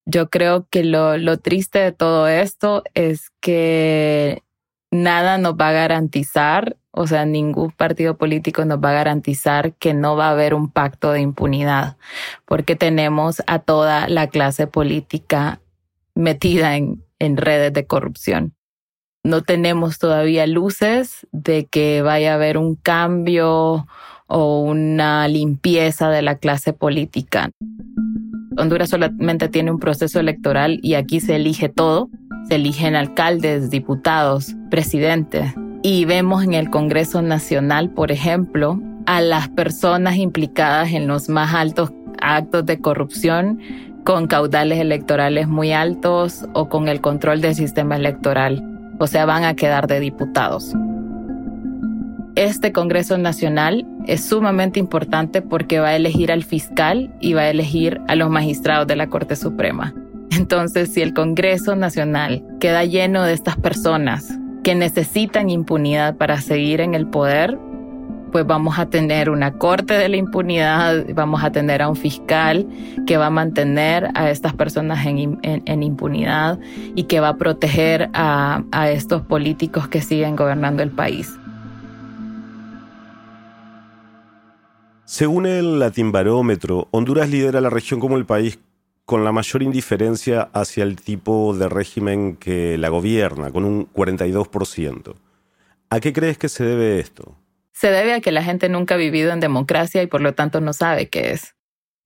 Yo 0.06 0.30
creo 0.30 0.68
que 0.70 0.84
lo, 0.84 1.18
lo 1.18 1.36
triste 1.36 1.80
de 1.80 1.92
todo 1.92 2.28
esto 2.28 2.82
es 2.94 3.30
que 3.40 4.42
nada 4.90 5.36
nos 5.36 5.52
va 5.52 5.68
a 5.68 5.72
garantizar 5.72 6.78
o 6.92 7.06
sea, 7.06 7.24
ningún 7.24 7.70
partido 7.70 8.16
político 8.16 8.64
nos 8.64 8.78
va 8.78 8.90
a 8.90 8.94
garantizar 8.94 9.74
que 9.74 9.94
no 9.94 10.16
va 10.16 10.28
a 10.28 10.32
haber 10.32 10.54
un 10.54 10.70
pacto 10.70 11.12
de 11.12 11.20
impunidad, 11.20 11.96
porque 12.46 12.76
tenemos 12.76 13.42
a 13.46 13.60
toda 13.60 14.08
la 14.08 14.26
clase 14.26 14.66
política 14.66 15.60
metida 16.14 16.76
en, 16.76 17.02
en 17.18 17.36
redes 17.36 17.72
de 17.72 17.86
corrupción. 17.86 18.54
No 19.22 19.42
tenemos 19.42 19.98
todavía 19.98 20.46
luces 20.46 21.26
de 21.30 21.66
que 21.66 22.02
vaya 22.02 22.32
a 22.32 22.34
haber 22.34 22.56
un 22.56 22.74
cambio 22.74 23.86
o 24.26 24.60
una 24.60 25.28
limpieza 25.28 26.08
de 26.10 26.22
la 26.22 26.38
clase 26.38 26.72
política. 26.72 27.50
Honduras 28.56 28.90
solamente 28.90 29.48
tiene 29.48 29.70
un 29.70 29.78
proceso 29.78 30.18
electoral 30.18 30.80
y 30.82 30.94
aquí 30.94 31.20
se 31.20 31.36
elige 31.36 31.68
todo. 31.68 32.08
Se 32.48 32.56
eligen 32.56 32.96
alcaldes, 32.96 33.70
diputados, 33.70 34.56
presidentes 34.70 35.54
y 35.82 36.04
vemos 36.04 36.44
en 36.44 36.54
el 36.54 36.70
Congreso 36.70 37.22
Nacional, 37.22 37.90
por 37.90 38.12
ejemplo, 38.12 38.80
a 39.06 39.20
las 39.20 39.48
personas 39.48 40.16
implicadas 40.16 40.92
en 40.92 41.06
los 41.06 41.28
más 41.28 41.54
altos 41.54 41.92
actos 42.20 42.66
de 42.66 42.80
corrupción 42.80 43.58
con 44.04 44.26
caudales 44.26 44.78
electorales 44.78 45.48
muy 45.48 45.72
altos 45.72 46.46
o 46.52 46.68
con 46.68 46.88
el 46.88 47.00
control 47.00 47.40
del 47.40 47.54
sistema 47.54 47.96
electoral. 47.96 48.64
O 48.98 49.06
sea, 49.06 49.24
van 49.24 49.44
a 49.44 49.54
quedar 49.54 49.86
de 49.86 50.00
diputados. 50.00 50.74
Este 52.36 52.72
Congreso 52.72 53.18
Nacional 53.18 53.86
es 54.06 54.24
sumamente 54.24 54.78
importante 54.78 55.42
porque 55.42 55.80
va 55.80 55.88
a 55.88 55.96
elegir 55.96 56.30
al 56.30 56.44
fiscal 56.44 57.12
y 57.20 57.32
va 57.32 57.42
a 57.42 57.50
elegir 57.50 58.00
a 58.08 58.14
los 58.14 58.30
magistrados 58.30 58.86
de 58.86 58.96
la 58.96 59.08
Corte 59.08 59.36
Suprema. 59.36 59.94
Entonces, 60.30 60.92
si 60.92 61.02
el 61.02 61.12
Congreso 61.12 61.74
Nacional 61.74 62.44
queda 62.60 62.84
lleno 62.84 63.24
de 63.24 63.32
estas 63.32 63.56
personas 63.56 64.39
que 64.62 64.74
necesitan 64.74 65.50
impunidad 65.50 66.16
para 66.16 66.40
seguir 66.40 66.80
en 66.80 66.94
el 66.94 67.06
poder, 67.06 67.58
pues 68.30 68.46
vamos 68.46 68.78
a 68.78 68.86
tener 68.86 69.30
una 69.30 69.52
corte 69.58 69.94
de 69.94 70.08
la 70.08 70.16
impunidad, 70.16 71.04
vamos 71.14 71.42
a 71.42 71.50
tener 71.50 71.82
a 71.82 71.88
un 71.88 71.96
fiscal 71.96 72.66
que 73.06 73.16
va 73.16 73.26
a 73.26 73.30
mantener 73.30 74.08
a 74.14 74.30
estas 74.30 74.54
personas 74.54 75.04
en, 75.06 75.82
impunidad 75.82 76.58
y 76.94 77.04
que 77.04 77.20
va 77.20 77.30
a 77.30 77.36
proteger 77.36 78.08
a, 78.12 78.62
a 78.72 78.90
estos 78.90 79.22
políticos 79.22 79.88
que 79.88 80.00
siguen 80.00 80.36
gobernando 80.36 80.82
el 80.82 80.90
país. 80.90 81.36
Según 85.04 85.46
el 85.46 85.80
Latin 85.80 86.12
Barómetro, 86.12 86.86
Honduras 86.92 87.28
lidera 87.28 87.60
la 87.60 87.68
región 87.68 87.98
como 87.98 88.16
el 88.16 88.26
país 88.26 88.60
con 89.10 89.24
la 89.24 89.32
mayor 89.32 89.64
indiferencia 89.64 90.50
hacia 90.52 90.84
el 90.84 90.94
tipo 90.94 91.52
de 91.56 91.68
régimen 91.68 92.36
que 92.36 92.78
la 92.78 92.90
gobierna, 92.90 93.50
con 93.50 93.64
un 93.64 93.92
42%. 93.92 95.16
¿A 95.90 95.98
qué 95.98 96.12
crees 96.12 96.38
que 96.38 96.48
se 96.48 96.62
debe 96.62 97.00
esto? 97.00 97.36
Se 97.72 97.90
debe 97.90 98.12
a 98.14 98.20
que 98.20 98.30
la 98.30 98.44
gente 98.44 98.68
nunca 98.68 98.94
ha 98.94 98.98
vivido 98.98 99.32
en 99.32 99.40
democracia 99.40 100.00
y 100.00 100.06
por 100.06 100.20
lo 100.20 100.34
tanto 100.34 100.60
no 100.60 100.72
sabe 100.72 101.08
qué 101.08 101.32
es. 101.32 101.56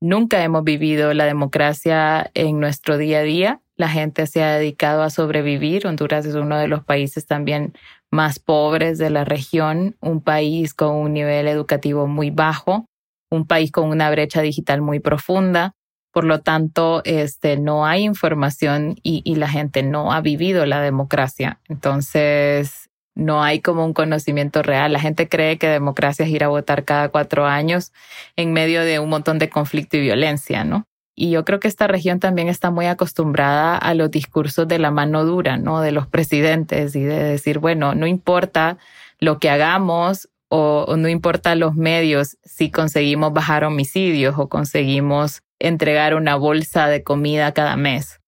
Nunca 0.01 0.43
hemos 0.43 0.65
vivido 0.65 1.13
la 1.13 1.27
democracia 1.27 2.31
en 2.33 2.59
nuestro 2.59 2.97
día 2.97 3.19
a 3.19 3.23
día. 3.23 3.61
La 3.77 3.91
gente 3.91 4.27
se 4.27 4.43
ha 4.43 4.57
dedicado 4.57 5.03
a 5.03 5.11
sobrevivir. 5.11 5.87
Honduras 5.87 6.25
es 6.25 6.37
uno 6.37 6.57
de 6.57 6.69
los 6.69 6.85
países 6.85 7.27
también 7.27 7.75
más 8.11 8.39
pobres 8.39 8.97
de 8.97 9.11
la 9.11 9.27
región, 9.27 9.95
un 10.01 10.23
país 10.23 10.73
con 10.73 10.95
un 10.95 11.13
nivel 11.13 11.49
educativo 11.49 12.07
muy 12.07 12.31
bajo, 12.31 12.87
un 13.31 13.47
país 13.47 13.71
con 13.71 13.91
una 13.91 14.11
brecha 14.11 14.41
digital 14.41 14.81
muy 14.81 15.01
profunda. 15.01 15.75
Por 16.15 16.25
lo 16.25 16.41
tanto, 16.41 17.03
este, 17.05 17.59
no 17.59 17.85
hay 17.85 18.05
información 18.05 18.97
y, 19.03 19.21
y 19.25 19.35
la 19.35 19.49
gente 19.49 19.83
no 19.83 20.13
ha 20.13 20.21
vivido 20.21 20.65
la 20.65 20.81
democracia. 20.81 21.61
Entonces, 21.69 22.89
no 23.15 23.43
hay 23.43 23.61
como 23.61 23.85
un 23.85 23.93
conocimiento 23.93 24.63
real. 24.63 24.93
La 24.93 25.01
gente 25.01 25.29
cree 25.29 25.59
que 25.59 25.69
democracia 25.69 26.25
es 26.25 26.31
ir 26.31 26.45
a 26.45 26.49
votar 26.49 26.85
cada 26.85 27.09
cuatro 27.09 27.47
años 27.47 27.93
en 28.37 28.53
medio 28.53 28.83
de 28.83 28.99
un 28.99 29.09
montón 29.09 29.39
de 29.39 29.51
conflicto 29.51 29.97
y 29.97 30.03
violencia, 30.03 30.65
¿no? 30.65 30.87
Y 31.17 31.31
yo 31.31 31.45
creo 31.45 31.61
que 31.61 31.69
esta 31.69 31.87
región 31.87 32.19
también 32.19 32.49
está 32.49 32.71
muy 32.71 32.87
acostumbrada 32.87 33.77
a 33.77 33.95
los 33.95 34.11
discursos 34.11 34.67
de 34.67 34.81
la 34.81 34.91
mano 34.91 35.25
dura, 35.25 35.57
¿no? 35.57 35.81
De 35.81 35.93
los 35.93 36.09
presidentes 36.09 36.97
y 36.97 37.05
de 37.05 37.23
decir, 37.23 37.61
bueno, 37.61 37.95
no 37.95 38.09
importa 38.09 38.79
lo 39.21 39.39
que 39.39 39.49
hagamos 39.49 40.29
o, 40.49 40.97
no 40.97 41.09
importa 41.09 41.55
los 41.55 41.75
medios 41.75 42.37
si 42.45 42.71
conseguimos 42.71 43.33
bajar 43.33 43.65
homicidios 43.65 44.35
o 44.39 44.49
conseguimos 44.49 45.43
entregar 45.59 46.15
una 46.15 46.37
bolsa 46.37 46.89
de 46.89 47.03
comida 47.03 47.53
cada 47.53 47.77
mes. 47.77 48.21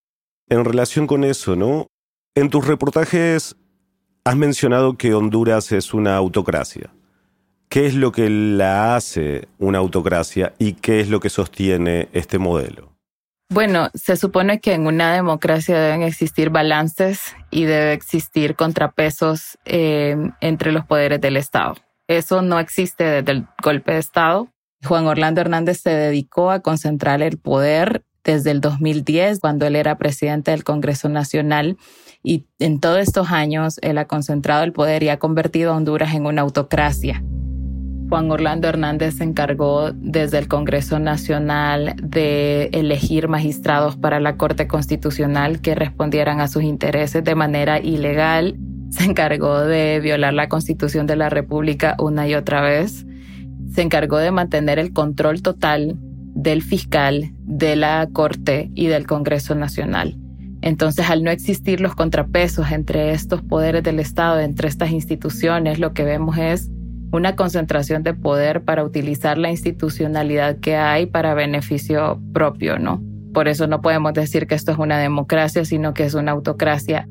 En 0.49 0.65
relación 0.65 1.07
con 1.07 1.25
eso, 1.25 1.57
¿no? 1.57 1.87
En 2.35 2.51
tus 2.51 2.67
reportajes 2.67 3.57
has 4.25 4.37
mencionado 4.37 4.97
que 4.97 5.15
Honduras 5.15 5.73
es 5.73 5.95
una 5.95 6.17
autocracia. 6.17 6.91
¿Qué 7.69 7.87
es 7.87 7.95
lo 7.95 8.13
que 8.13 8.31
la 8.31 8.95
hace 8.97 9.49
una 9.59 9.79
autocracia 9.79 10.55
y 10.59 10.75
qué 10.75 11.01
es 11.01 11.09
lo 11.09 11.21
que 11.21 11.31
sostiene 11.31 12.09
este 12.13 12.39
modelo? 12.39 12.97
Bueno, 13.49 13.91
se 13.95 14.17
supone 14.17 14.61
que 14.61 14.75
en 14.75 14.87
una 14.87 15.15
democracia 15.15 15.79
deben 15.79 16.03
existir 16.03 16.51
balances 16.51 17.37
y 17.51 17.65
debe 17.65 17.93
existir 17.93 18.57
contrapesos 18.57 19.59
eh, 19.65 20.17
entre 20.41 20.73
los 20.73 20.85
poderes 20.85 21.21
del 21.21 21.37
Estado. 21.37 21.77
Eso 22.09 22.43
no 22.43 22.59
existe 22.59 23.05
desde 23.05 23.33
el 23.33 23.47
golpe 23.63 23.93
de 23.93 23.99
Estado. 23.99 24.49
Juan 24.87 25.07
Orlando 25.07 25.41
Hernández 25.41 25.81
se 25.83 25.91
dedicó 25.91 26.51
a 26.51 26.61
concentrar 26.61 27.21
el 27.21 27.39
poder 27.39 28.05
desde 28.25 28.51
el 28.51 28.61
2010, 28.61 29.41
cuando 29.41 29.67
él 29.67 29.77
era 29.77 29.99
presidente 29.99 30.51
del 30.51 30.65
Congreso 30.65 31.09
Nacional. 31.09 31.77
Y 32.23 32.47
en 32.59 32.81
todos 32.81 32.99
estos 32.99 33.31
años 33.31 33.79
él 33.83 33.99
ha 33.99 34.07
concentrado 34.07 34.65
el 34.65 34.73
poder 34.73 35.03
y 35.03 35.11
ha 35.11 35.19
convertido 35.19 35.73
a 35.73 35.77
Honduras 35.77 36.15
en 36.15 36.27
una 36.27 36.43
autocracia. 36.43 37.23
Juan 38.09 38.31
Orlando 38.31 38.69
Hernández 38.69 39.17
se 39.17 39.25
encargó 39.25 39.91
desde 39.93 40.39
el 40.39 40.47
Congreso 40.47 41.01
Nacional 41.01 41.97
de 42.01 42.71
elegir 42.73 43.29
magistrados 43.29 43.97
para 43.97 44.21
la 44.21 44.37
Corte 44.37 44.69
Constitucional 44.69 45.61
que 45.61 45.75
respondieran 45.75 46.41
a 46.41 46.47
sus 46.47 46.63
intereses 46.63 47.25
de 47.25 47.35
manera 47.35 47.81
ilegal. 47.81 48.57
Se 48.91 49.05
encargó 49.05 49.61
de 49.61 49.99
violar 50.01 50.35
la 50.35 50.49
Constitución 50.49 51.07
de 51.07 51.17
la 51.17 51.29
República 51.29 51.97
una 51.99 52.29
y 52.29 52.35
otra 52.35 52.61
vez. 52.61 53.05
Se 53.73 53.83
encargó 53.83 54.19
de 54.19 54.31
mantener 54.31 54.79
el 54.79 54.93
control 54.93 55.43
total 55.43 55.97
del 56.35 56.63
fiscal, 56.63 57.33
de 57.43 57.77
la 57.77 58.09
Corte 58.13 58.71
y 58.75 58.87
del 58.87 59.07
Congreso 59.07 59.55
Nacional. 59.55 60.19
Entonces, 60.63 61.09
al 61.11 61.23
no 61.23 61.31
existir 61.31 61.81
los 61.81 61.95
contrapesos 61.95 62.73
entre 62.73 63.13
estos 63.13 63.43
poderes 63.43 63.83
del 63.83 64.01
Estado, 64.01 64.41
entre 64.41 64.69
estas 64.69 64.91
instituciones, 64.91 65.79
lo 65.79 65.93
que 65.93 66.05
vemos 66.05 66.39
es 66.39 66.71
una 67.13 67.37
concentración 67.37 68.03
de 68.03 68.15
poder 68.15 68.65
para 68.65 68.85
utilizar 68.85 69.39
la 69.39 69.51
institucionalidad 69.51 70.59
que 70.59 70.77
hay 70.77 71.07
para 71.07 71.35
beneficio 71.35 72.21
propio, 72.33 72.79
¿no? 72.79 73.03
Por 73.33 73.49
eso 73.49 73.67
no 73.67 73.81
podemos 73.81 74.13
decir 74.13 74.47
que 74.47 74.55
esto 74.55 74.73
es 74.73 74.79
una 74.79 74.99
democracia, 74.99 75.65
sino 75.65 75.95
que 75.95 76.05
es 76.05 76.15
una 76.15 76.33
autocracia. 76.33 77.09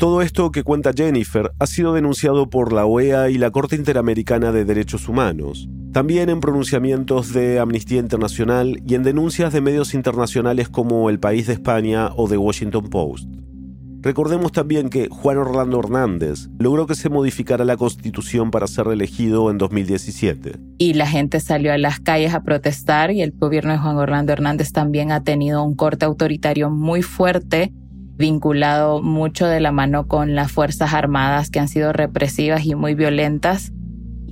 Todo 0.00 0.22
esto 0.22 0.50
que 0.50 0.62
cuenta 0.62 0.92
Jennifer 0.96 1.52
ha 1.58 1.66
sido 1.66 1.92
denunciado 1.92 2.48
por 2.48 2.72
la 2.72 2.86
OEA 2.86 3.28
y 3.28 3.36
la 3.36 3.50
Corte 3.50 3.76
Interamericana 3.76 4.50
de 4.50 4.64
Derechos 4.64 5.10
Humanos, 5.10 5.68
también 5.92 6.30
en 6.30 6.40
pronunciamientos 6.40 7.34
de 7.34 7.58
Amnistía 7.58 7.98
Internacional 7.98 8.80
y 8.86 8.94
en 8.94 9.02
denuncias 9.02 9.52
de 9.52 9.60
medios 9.60 9.92
internacionales 9.92 10.70
como 10.70 11.10
El 11.10 11.20
País 11.20 11.48
de 11.48 11.52
España 11.52 12.12
o 12.16 12.26
The 12.30 12.38
Washington 12.38 12.88
Post. 12.88 13.28
Recordemos 14.00 14.52
también 14.52 14.88
que 14.88 15.08
Juan 15.10 15.36
Orlando 15.36 15.78
Hernández 15.78 16.48
logró 16.58 16.86
que 16.86 16.94
se 16.94 17.10
modificara 17.10 17.66
la 17.66 17.76
constitución 17.76 18.50
para 18.50 18.68
ser 18.68 18.86
reelegido 18.86 19.50
en 19.50 19.58
2017. 19.58 20.52
Y 20.78 20.94
la 20.94 21.06
gente 21.06 21.40
salió 21.40 21.74
a 21.74 21.76
las 21.76 22.00
calles 22.00 22.32
a 22.32 22.42
protestar 22.42 23.10
y 23.10 23.20
el 23.20 23.32
gobierno 23.32 23.72
de 23.72 23.78
Juan 23.78 23.98
Orlando 23.98 24.32
Hernández 24.32 24.72
también 24.72 25.12
ha 25.12 25.24
tenido 25.24 25.62
un 25.62 25.74
corte 25.74 26.06
autoritario 26.06 26.70
muy 26.70 27.02
fuerte 27.02 27.74
vinculado 28.20 29.02
mucho 29.02 29.46
de 29.46 29.58
la 29.58 29.72
mano 29.72 30.06
con 30.06 30.36
las 30.36 30.52
Fuerzas 30.52 30.94
Armadas 30.94 31.50
que 31.50 31.58
han 31.58 31.66
sido 31.66 31.92
represivas 31.92 32.64
y 32.64 32.76
muy 32.76 32.94
violentas 32.94 33.72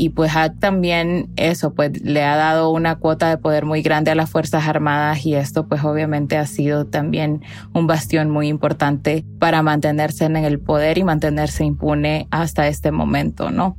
y 0.01 0.11
pues 0.11 0.31
también 0.61 1.29
eso, 1.35 1.75
pues 1.75 2.01
le 2.03 2.23
ha 2.23 2.37
dado 2.37 2.71
una 2.71 3.01
cuota 3.01 3.29
de 3.29 3.37
poder 3.37 3.65
muy 3.65 3.83
grande 3.83 4.13
a 4.13 4.15
las 4.15 4.31
Fuerzas 4.31 4.69
Armadas 4.69 5.27
y 5.27 5.35
esto 5.35 5.67
pues 5.67 5.83
obviamente 5.83 6.37
ha 6.37 6.47
sido 6.47 6.87
también 6.87 7.43
un 7.75 7.89
bastión 7.89 8.31
muy 8.31 8.47
importante 8.47 9.25
para 9.41 9.61
mantenerse 9.65 10.25
en 10.25 10.37
el 10.37 10.61
poder 10.61 10.99
y 10.99 11.05
mantenerse 11.05 11.65
impune 11.65 12.29
hasta 12.31 12.69
este 12.69 12.93
momento, 12.93 13.51
¿no? 13.51 13.77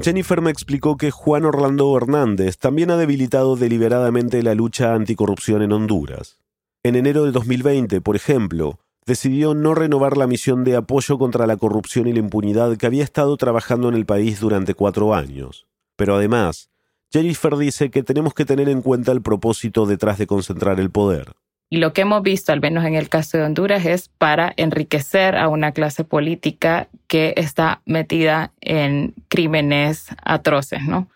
Jennifer 0.00 0.40
me 0.40 0.50
explicó 0.50 0.96
que 0.96 1.10
Juan 1.10 1.44
Orlando 1.44 1.94
Hernández 1.94 2.56
también 2.56 2.90
ha 2.90 2.96
debilitado 2.96 3.54
deliberadamente 3.54 4.42
la 4.42 4.54
lucha 4.54 4.94
anticorrupción 4.94 5.60
en 5.60 5.72
Honduras. 5.72 6.38
En 6.84 6.94
enero 6.94 7.24
de 7.24 7.32
2020, 7.32 8.00
por 8.00 8.14
ejemplo, 8.14 8.78
decidió 9.04 9.52
no 9.52 9.74
renovar 9.74 10.16
la 10.16 10.28
misión 10.28 10.62
de 10.62 10.76
apoyo 10.76 11.18
contra 11.18 11.46
la 11.46 11.56
corrupción 11.56 12.06
y 12.06 12.12
la 12.12 12.20
impunidad 12.20 12.76
que 12.76 12.86
había 12.86 13.02
estado 13.02 13.36
trabajando 13.36 13.88
en 13.88 13.96
el 13.96 14.06
país 14.06 14.38
durante 14.38 14.74
cuatro 14.74 15.12
años. 15.12 15.66
Pero 15.96 16.14
además, 16.14 16.70
Jennifer 17.10 17.56
dice 17.56 17.90
que 17.90 18.04
tenemos 18.04 18.32
que 18.32 18.44
tener 18.44 18.68
en 18.68 18.80
cuenta 18.80 19.10
el 19.10 19.22
propósito 19.22 19.86
detrás 19.86 20.18
de 20.18 20.28
concentrar 20.28 20.78
el 20.78 20.90
poder. 20.90 21.32
Y 21.68 21.78
lo 21.78 21.92
que 21.92 22.02
hemos 22.02 22.22
visto, 22.22 22.52
al 22.52 22.60
menos 22.60 22.84
en 22.84 22.94
el 22.94 23.08
caso 23.08 23.36
de 23.38 23.44
Honduras, 23.44 23.84
es 23.84 24.08
para 24.08 24.54
enriquecer 24.56 25.36
a 25.36 25.48
una 25.48 25.72
clase 25.72 26.04
política 26.04 26.88
que 27.08 27.34
está 27.36 27.82
metida 27.86 28.52
en 28.60 29.14
crímenes 29.28 30.06
atroces, 30.22 30.84
¿no? 30.84 31.08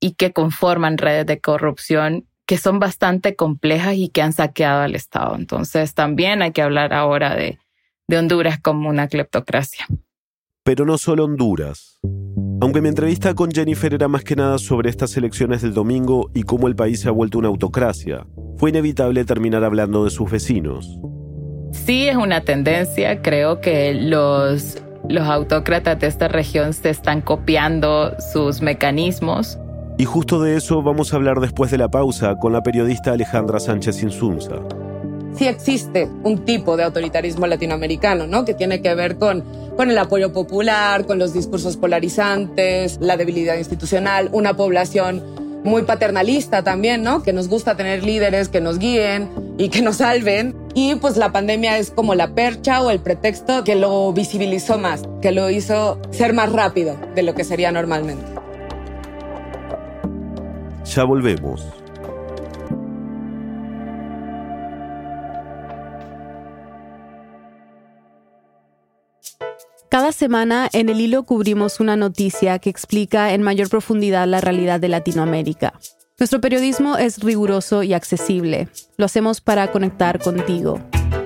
Y 0.00 0.14
que 0.14 0.32
conforman 0.32 0.98
redes 0.98 1.26
de 1.26 1.40
corrupción 1.40 2.26
que 2.46 2.58
son 2.58 2.78
bastante 2.78 3.34
complejas 3.34 3.94
y 3.96 4.08
que 4.08 4.22
han 4.22 4.32
saqueado 4.32 4.82
al 4.82 4.94
Estado. 4.94 5.34
Entonces 5.34 5.94
también 5.94 6.42
hay 6.42 6.52
que 6.52 6.62
hablar 6.62 6.94
ahora 6.94 7.34
de, 7.34 7.58
de 8.08 8.18
Honduras 8.18 8.60
como 8.60 8.88
una 8.88 9.08
cleptocracia. 9.08 9.86
Pero 10.62 10.84
no 10.84 10.96
solo 10.96 11.24
Honduras. 11.24 11.98
Aunque 12.60 12.80
mi 12.80 12.88
entrevista 12.88 13.34
con 13.34 13.50
Jennifer 13.50 13.92
era 13.92 14.08
más 14.08 14.24
que 14.24 14.36
nada 14.36 14.58
sobre 14.58 14.90
estas 14.90 15.16
elecciones 15.16 15.60
del 15.62 15.74
domingo 15.74 16.30
y 16.34 16.44
cómo 16.44 16.68
el 16.68 16.76
país 16.76 17.00
se 17.00 17.08
ha 17.08 17.12
vuelto 17.12 17.38
una 17.38 17.48
autocracia, 17.48 18.26
fue 18.56 18.70
inevitable 18.70 19.24
terminar 19.24 19.62
hablando 19.62 20.04
de 20.04 20.10
sus 20.10 20.30
vecinos. 20.30 20.98
Sí, 21.72 22.08
es 22.08 22.16
una 22.16 22.40
tendencia. 22.40 23.20
Creo 23.20 23.60
que 23.60 23.92
los, 23.94 24.82
los 25.08 25.24
autócratas 25.24 26.00
de 26.00 26.06
esta 26.06 26.28
región 26.28 26.72
se 26.72 26.90
están 26.90 27.20
copiando 27.20 28.14
sus 28.32 28.62
mecanismos 28.62 29.58
y 29.98 30.04
justo 30.04 30.40
de 30.40 30.56
eso 30.56 30.82
vamos 30.82 31.12
a 31.12 31.16
hablar 31.16 31.40
después 31.40 31.70
de 31.70 31.78
la 31.78 31.88
pausa 31.88 32.36
con 32.36 32.52
la 32.52 32.62
periodista 32.62 33.12
Alejandra 33.12 33.60
Sánchez 33.60 34.02
Insunza. 34.02 34.56
Sí 35.36 35.46
existe 35.46 36.08
un 36.22 36.44
tipo 36.44 36.76
de 36.76 36.84
autoritarismo 36.84 37.46
latinoamericano, 37.46 38.26
¿no? 38.26 38.44
Que 38.44 38.54
tiene 38.54 38.80
que 38.80 38.94
ver 38.94 39.16
con, 39.16 39.44
con 39.76 39.90
el 39.90 39.98
apoyo 39.98 40.32
popular, 40.32 41.04
con 41.04 41.18
los 41.18 41.34
discursos 41.34 41.76
polarizantes, 41.76 42.98
la 43.00 43.16
debilidad 43.16 43.56
institucional, 43.56 44.30
una 44.32 44.54
población 44.54 45.22
muy 45.62 45.82
paternalista 45.82 46.62
también, 46.62 47.02
¿no? 47.02 47.22
Que 47.22 47.32
nos 47.32 47.48
gusta 47.48 47.76
tener 47.76 48.02
líderes 48.02 48.48
que 48.48 48.60
nos 48.60 48.78
guíen 48.78 49.28
y 49.58 49.68
que 49.68 49.82
nos 49.82 49.96
salven. 49.96 50.54
Y 50.74 50.94
pues 50.94 51.16
la 51.16 51.32
pandemia 51.32 51.76
es 51.78 51.90
como 51.90 52.14
la 52.14 52.34
percha 52.34 52.82
o 52.82 52.90
el 52.90 53.00
pretexto 53.00 53.64
que 53.64 53.74
lo 53.74 54.12
visibilizó 54.12 54.78
más, 54.78 55.02
que 55.20 55.32
lo 55.32 55.50
hizo 55.50 55.98
ser 56.10 56.32
más 56.32 56.52
rápido 56.52 56.96
de 57.14 57.22
lo 57.22 57.34
que 57.34 57.44
sería 57.44 57.72
normalmente. 57.72 58.35
Ya 60.96 61.04
volvemos. 61.04 61.62
Cada 69.90 70.12
semana 70.12 70.70
en 70.72 70.88
el 70.88 70.98
hilo 71.02 71.24
cubrimos 71.24 71.80
una 71.80 71.96
noticia 71.96 72.58
que 72.60 72.70
explica 72.70 73.34
en 73.34 73.42
mayor 73.42 73.68
profundidad 73.68 74.26
la 74.26 74.40
realidad 74.40 74.80
de 74.80 74.88
Latinoamérica. 74.88 75.74
Nuestro 76.18 76.40
periodismo 76.40 76.96
es 76.96 77.22
riguroso 77.22 77.82
y 77.82 77.92
accesible. 77.92 78.70
Lo 78.96 79.04
hacemos 79.04 79.42
para 79.42 79.70
conectar 79.70 80.18
contigo. 80.18 80.80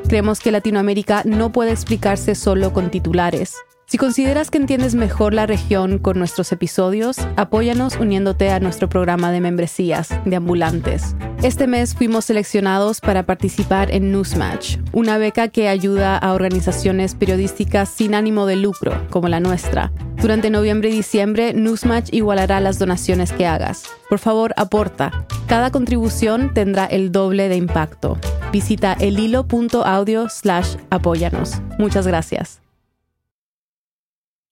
Creemos 0.08 0.40
que 0.40 0.50
Latinoamérica 0.50 1.22
no 1.24 1.52
puede 1.52 1.70
explicarse 1.70 2.34
solo 2.34 2.72
con 2.72 2.90
titulares. 2.90 3.54
Si 3.90 3.98
consideras 3.98 4.52
que 4.52 4.58
entiendes 4.58 4.94
mejor 4.94 5.34
la 5.34 5.46
región 5.46 5.98
con 5.98 6.16
nuestros 6.16 6.52
episodios, 6.52 7.16
apóyanos 7.34 7.96
uniéndote 7.96 8.50
a 8.50 8.60
nuestro 8.60 8.88
programa 8.88 9.32
de 9.32 9.40
membresías 9.40 10.10
de 10.24 10.36
ambulantes. 10.36 11.16
Este 11.42 11.66
mes 11.66 11.96
fuimos 11.96 12.26
seleccionados 12.26 13.00
para 13.00 13.26
participar 13.26 13.90
en 13.90 14.12
Newsmatch, 14.12 14.76
una 14.92 15.18
beca 15.18 15.48
que 15.48 15.66
ayuda 15.66 16.16
a 16.16 16.34
organizaciones 16.34 17.16
periodísticas 17.16 17.88
sin 17.88 18.14
ánimo 18.14 18.46
de 18.46 18.54
lucro, 18.54 18.92
como 19.10 19.26
la 19.26 19.40
nuestra. 19.40 19.90
Durante 20.22 20.50
noviembre 20.50 20.90
y 20.90 20.92
diciembre, 20.92 21.52
Newsmatch 21.52 22.14
igualará 22.14 22.60
las 22.60 22.78
donaciones 22.78 23.32
que 23.32 23.48
hagas. 23.48 23.82
Por 24.08 24.20
favor, 24.20 24.54
aporta. 24.56 25.26
Cada 25.48 25.72
contribución 25.72 26.54
tendrá 26.54 26.84
el 26.86 27.10
doble 27.10 27.48
de 27.48 27.56
impacto. 27.56 28.18
Visita 28.52 28.92
elhilo.audio 28.92 30.28
slash 30.28 30.76
apóyanos. 30.90 31.60
Muchas 31.76 32.06
gracias. 32.06 32.60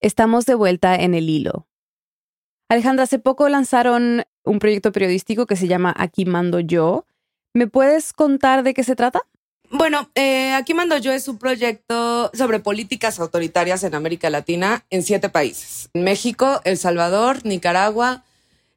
Estamos 0.00 0.46
de 0.46 0.54
vuelta 0.54 0.94
en 0.94 1.14
el 1.14 1.28
hilo. 1.28 1.66
Alejandra, 2.68 3.04
hace 3.04 3.18
poco 3.18 3.48
lanzaron 3.48 4.24
un 4.44 4.58
proyecto 4.58 4.92
periodístico 4.92 5.46
que 5.46 5.56
se 5.56 5.68
llama 5.68 5.94
Aquí 5.96 6.24
mando 6.24 6.60
yo. 6.60 7.06
¿Me 7.54 7.66
puedes 7.66 8.12
contar 8.12 8.62
de 8.62 8.74
qué 8.74 8.84
se 8.84 8.94
trata? 8.94 9.22
Bueno, 9.70 10.10
eh, 10.14 10.52
Aquí 10.54 10.72
mando 10.72 10.96
yo 10.98 11.12
es 11.12 11.28
un 11.28 11.38
proyecto 11.38 12.30
sobre 12.34 12.60
políticas 12.60 13.18
autoritarias 13.20 13.82
en 13.84 13.94
América 13.94 14.30
Latina 14.30 14.84
en 14.90 15.02
siete 15.02 15.28
países. 15.28 15.90
México, 15.94 16.60
El 16.64 16.78
Salvador, 16.78 17.44
Nicaragua, 17.44 18.24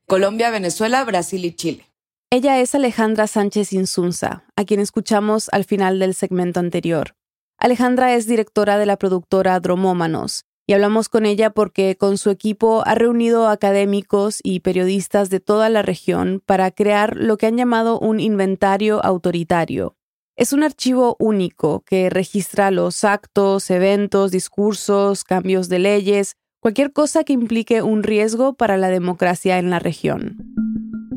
Colombia, 0.08 0.50
Venezuela, 0.50 1.04
Brasil 1.04 1.46
y 1.46 1.54
Chile. 1.54 1.88
Ella 2.30 2.60
es 2.60 2.76
Alejandra 2.76 3.28
Sánchez 3.28 3.74
Insunza, 3.74 4.46
a 4.56 4.66
quien 4.66 4.80
escuchamos 4.80 5.50
al 5.52 5.66
final 5.66 6.00
del 6.00 6.16
segmento 6.16 6.60
anterior. 6.60 7.16
Alejandra 7.58 8.16
es 8.16 8.26
directora 8.26 8.78
de 8.78 8.86
la 8.86 8.98
productora 8.98 9.60
Dromómanos, 9.60 10.46
y 10.72 10.74
hablamos 10.74 11.10
con 11.10 11.26
ella 11.26 11.50
porque 11.50 11.98
con 11.98 12.18
su 12.18 12.30
equipo 12.30 12.82
ha 12.86 12.96
reunido 12.96 13.50
académicos 13.50 14.40
y 14.42 14.62
periodistas 14.62 15.30
de 15.30 15.42
toda 15.42 15.68
la 15.68 15.82
región 15.82 16.42
para 16.46 16.72
crear 16.72 17.18
lo 17.18 17.36
que 17.36 17.48
han 17.48 17.58
llamado 17.58 18.00
un 18.00 18.22
inventario 18.22 19.04
autoritario. 19.04 19.98
Es 20.38 20.54
un 20.54 20.64
archivo 20.64 21.18
único 21.20 21.82
que 21.82 22.10
registra 22.10 22.72
los 22.72 23.04
actos, 23.04 23.70
eventos, 23.70 24.32
discursos, 24.32 25.26
cambios 25.26 25.68
de 25.68 25.80
leyes, 25.80 26.38
cualquier 26.62 26.94
cosa 26.94 27.26
que 27.26 27.34
implique 27.34 27.82
un 27.82 28.02
riesgo 28.02 28.54
para 28.54 28.78
la 28.78 28.88
democracia 28.88 29.60
en 29.60 29.72
la 29.72 29.80
región. 29.80 30.71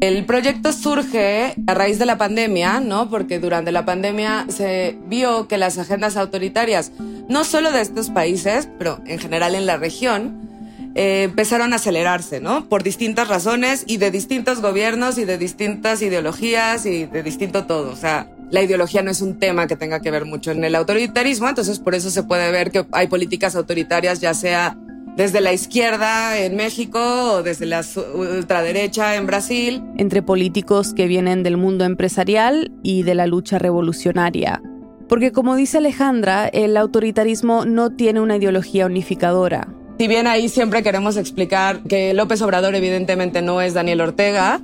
El 0.07 0.27
proyecto 0.27 0.71
surge 0.75 1.55
a 1.67 1.73
raíz 1.73 1.99
de 1.99 2.05
la 2.05 2.19
pandemia, 2.19 2.79
¿no? 2.81 3.09
Porque 3.09 3.39
durante 3.39 3.73
la 3.73 3.87
pandemia 3.87 4.45
se 4.51 4.99
vio 5.07 5.49
que 5.49 5.57
las 5.57 5.79
agendas 5.79 6.19
autoritarias, 6.19 6.93
no 7.27 7.43
solo 7.43 7.73
de 7.73 7.81
estos 7.81 8.11
países, 8.11 8.69
pero 8.77 9.01
en 9.07 9.19
general 9.19 9.55
en 9.55 9.65
la 9.65 9.79
región, 9.79 10.47
eh, 10.95 11.23
empezaron 11.23 11.73
a 11.73 11.77
acelerarse, 11.77 12.39
¿no? 12.39 12.69
Por 12.69 12.83
distintas 12.83 13.29
razones 13.29 13.85
y 13.87 13.97
de 13.97 14.11
distintos 14.11 14.61
gobiernos 14.61 15.17
y 15.17 15.25
de 15.25 15.39
distintas 15.39 16.03
ideologías 16.03 16.85
y 16.85 17.07
de 17.07 17.23
distinto 17.23 17.65
todo. 17.65 17.91
O 17.91 17.97
sea, 17.97 18.29
la 18.51 18.63
ideología 18.63 19.03
no 19.03 19.11
es 19.11 19.23
un 19.23 19.39
tema 19.39 19.67
que 19.67 19.75
tenga 19.75 20.01
que 20.01 20.11
ver 20.11 20.27
mucho 20.27 20.51
en 20.51 20.63
el 20.65 20.75
autoritarismo, 20.75 21.49
entonces 21.49 21.79
por 21.79 21.95
eso 21.95 22.11
se 22.11 22.25
puede 22.25 22.53
ver 22.53 22.71
que 22.71 22.85
hay 22.93 23.07
políticas 23.07 23.57
autoritarias, 23.57 24.21
ya 24.21 24.35
sea 24.35 24.77
desde 25.17 25.41
la 25.41 25.53
izquierda 25.53 26.39
en 26.39 26.57
México 26.57 26.99
o 26.99 27.43
desde 27.43 27.67
la 27.67 27.85
ultraderecha 28.15 29.17
en 29.17 29.27
Brasil. 29.27 29.83
Entre 29.97 30.23
políticos 30.23 30.93
que 30.95 31.07
vienen 31.07 31.43
del 31.43 31.57
mundo 31.57 31.85
empresarial 31.85 32.73
y 32.83 33.03
de 33.03 33.15
la 33.15 33.27
lucha 33.27 33.59
revolucionaria. 33.59 34.63
Porque 35.09 35.33
como 35.33 35.55
dice 35.55 35.79
Alejandra, 35.79 36.49
el 36.49 36.77
autoritarismo 36.77 37.65
no 37.65 37.91
tiene 37.91 38.21
una 38.21 38.37
ideología 38.37 38.87
unificadora. 38.87 39.69
Si 39.99 40.09
bien 40.09 40.27
ahí 40.27 40.49
siempre 40.49 40.83
queremos 40.83 41.17
explicar 41.17 41.83
que 41.83 42.15
López 42.15 42.43
Obrador 42.43 42.75
evidentemente 42.75 43.43
no 43.43 43.61
es 43.61 43.75
Daniel 43.75 44.01
Ortega, 44.01 44.61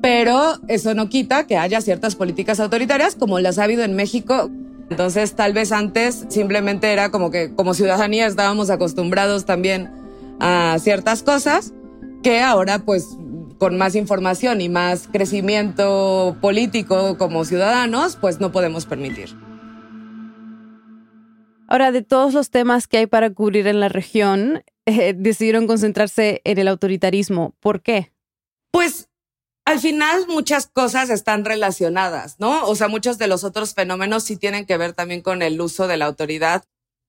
pero 0.00 0.60
eso 0.68 0.94
no 0.94 1.08
quita 1.08 1.46
que 1.46 1.56
haya 1.56 1.80
ciertas 1.80 2.14
políticas 2.14 2.60
autoritarias 2.60 3.16
como 3.16 3.40
las 3.40 3.58
ha 3.58 3.64
habido 3.64 3.82
en 3.82 3.96
México 3.96 4.50
entonces, 4.90 5.34
tal 5.34 5.52
vez 5.52 5.72
antes 5.72 6.26
simplemente 6.28 6.92
era 6.92 7.10
como 7.10 7.30
que 7.30 7.54
como 7.54 7.74
ciudadanía 7.74 8.26
estábamos 8.26 8.70
acostumbrados 8.70 9.44
también 9.44 9.90
a 10.40 10.76
ciertas 10.78 11.22
cosas 11.22 11.72
que 12.22 12.40
ahora 12.40 12.80
pues 12.80 13.16
con 13.58 13.78
más 13.78 13.94
información 13.94 14.60
y 14.60 14.68
más 14.68 15.08
crecimiento 15.10 16.36
político 16.40 17.16
como 17.16 17.44
ciudadanos, 17.44 18.16
pues 18.16 18.40
no 18.40 18.52
podemos 18.52 18.84
permitir. 18.84 19.30
Ahora, 21.66 21.92
de 21.92 22.02
todos 22.02 22.34
los 22.34 22.50
temas 22.50 22.86
que 22.86 22.98
hay 22.98 23.06
para 23.06 23.30
cubrir 23.30 23.66
en 23.66 23.80
la 23.80 23.88
región, 23.88 24.62
eh, 24.86 25.14
decidieron 25.16 25.66
concentrarse 25.66 26.42
en 26.44 26.58
el 26.58 26.68
autoritarismo. 26.68 27.54
¿Por 27.60 27.80
qué? 27.80 28.12
Pues 28.70 29.08
al 29.64 29.80
final 29.80 30.26
muchas 30.28 30.66
cosas 30.66 31.10
están 31.10 31.44
relacionadas, 31.44 32.36
¿no? 32.38 32.64
O 32.66 32.74
sea, 32.74 32.88
muchos 32.88 33.18
de 33.18 33.28
los 33.28 33.44
otros 33.44 33.74
fenómenos 33.74 34.24
sí 34.24 34.36
tienen 34.36 34.66
que 34.66 34.76
ver 34.76 34.92
también 34.92 35.22
con 35.22 35.42
el 35.42 35.60
uso 35.60 35.86
de 35.88 35.96
la 35.96 36.06
autoridad. 36.06 36.64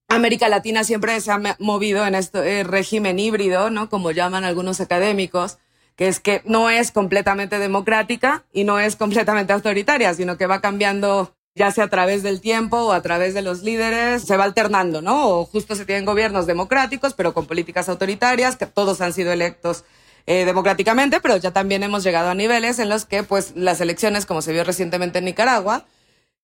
América 0.08 0.48
Latina 0.48 0.84
siempre 0.84 1.20
se 1.20 1.32
ha 1.32 1.58
movido 1.60 2.06
en 2.06 2.16
este 2.16 2.64
régimen 2.64 3.20
híbrido, 3.20 3.70
¿no? 3.70 3.90
Como 3.90 4.12
llaman 4.12 4.46
algunos 4.46 4.80
académicos, 4.80 5.58
que 5.96 6.08
es 6.08 6.20
que 6.20 6.42
no 6.46 6.70
es 6.70 6.92
completamente 6.92 7.60
democrática 7.60 8.46
y 8.54 8.64
no 8.64 8.80
es 8.80 8.96
completamente 8.96 9.52
autoritaria, 9.52 10.14
sino 10.14 10.38
que 10.38 10.48
va 10.48 10.62
cambiando 10.62 11.36
ya 11.58 11.72
sea 11.72 11.86
a 11.86 11.90
través 11.90 12.22
del 12.22 12.42
tiempo 12.42 12.78
o 12.78 12.92
a 12.92 13.02
través 13.02 13.34
de 13.34 13.42
los 13.42 13.64
líderes, 13.64 14.24
se 14.24 14.36
va 14.36 14.44
alternando, 14.44 15.02
¿no? 15.02 15.30
O 15.30 15.46
justo 15.46 15.76
se 15.76 15.86
tienen 15.86 16.04
gobiernos 16.04 16.48
democráticos, 16.48 17.14
pero 17.14 17.34
con 17.34 17.48
políticas 17.48 17.88
autoritarias, 17.88 18.58
que 18.58 18.66
todos 18.66 19.00
han 19.00 19.14
sido 19.14 19.32
electos 19.32 19.86
eh, 20.28 20.46
democráticamente, 20.46 21.20
pero 21.22 21.38
ya 21.38 21.52
también 21.52 21.84
hemos 21.84 22.04
llegado 22.04 22.30
a 22.30 22.36
niveles 22.36 22.80
en 22.80 22.90
los 22.90 23.06
que 23.06 23.24
pues 23.24 23.54
las 23.56 23.80
elecciones, 23.82 24.26
como 24.26 24.42
se 24.42 24.54
vio 24.54 24.64
recientemente 24.64 25.20
en 25.20 25.26
Nicaragua, 25.26 25.86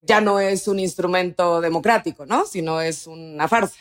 ya 0.02 0.22
no 0.22 0.40
es 0.40 0.68
un 0.68 0.80
instrumento 0.80 1.62
democrático, 1.62 2.26
¿no? 2.26 2.46
Sino 2.46 2.82
es 2.82 3.08
una 3.08 3.48
farsa. 3.48 3.80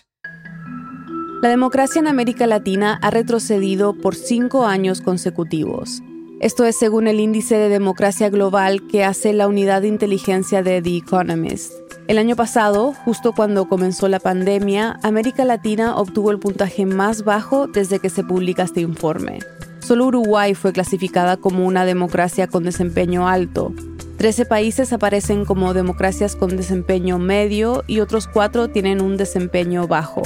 La 1.42 1.48
democracia 1.48 2.00
en 2.00 2.06
América 2.06 2.46
Latina 2.46 2.98
ha 3.02 3.10
retrocedido 3.10 3.94
por 3.94 4.14
cinco 4.14 4.66
años 4.66 5.00
consecutivos. 5.00 6.02
Esto 6.40 6.64
es 6.64 6.78
según 6.78 7.06
el 7.06 7.20
índice 7.20 7.56
de 7.56 7.68
democracia 7.68 8.30
global 8.30 8.86
que 8.88 9.04
hace 9.04 9.34
la 9.34 9.46
unidad 9.46 9.82
de 9.82 9.88
inteligencia 9.88 10.62
de 10.62 10.80
The 10.80 10.96
Economist. 10.96 11.72
El 12.08 12.16
año 12.18 12.36
pasado, 12.36 12.94
justo 13.04 13.32
cuando 13.32 13.68
comenzó 13.68 14.08
la 14.08 14.20
pandemia, 14.20 14.98
América 15.02 15.44
Latina 15.44 15.96
obtuvo 15.96 16.30
el 16.30 16.38
puntaje 16.38 16.86
más 16.86 17.24
bajo 17.24 17.66
desde 17.66 17.98
que 17.98 18.08
se 18.08 18.24
publica 18.24 18.62
este 18.62 18.80
informe. 18.80 19.40
Solo 19.90 20.06
Uruguay 20.06 20.54
fue 20.54 20.72
clasificada 20.72 21.36
como 21.36 21.66
una 21.66 21.84
democracia 21.84 22.46
con 22.46 22.62
desempeño 22.62 23.26
alto. 23.26 23.74
Trece 24.18 24.44
países 24.44 24.92
aparecen 24.92 25.44
como 25.44 25.74
democracias 25.74 26.36
con 26.36 26.56
desempeño 26.56 27.18
medio 27.18 27.82
y 27.88 27.98
otros 27.98 28.28
cuatro 28.28 28.68
tienen 28.68 29.00
un 29.00 29.16
desempeño 29.16 29.88
bajo. 29.88 30.22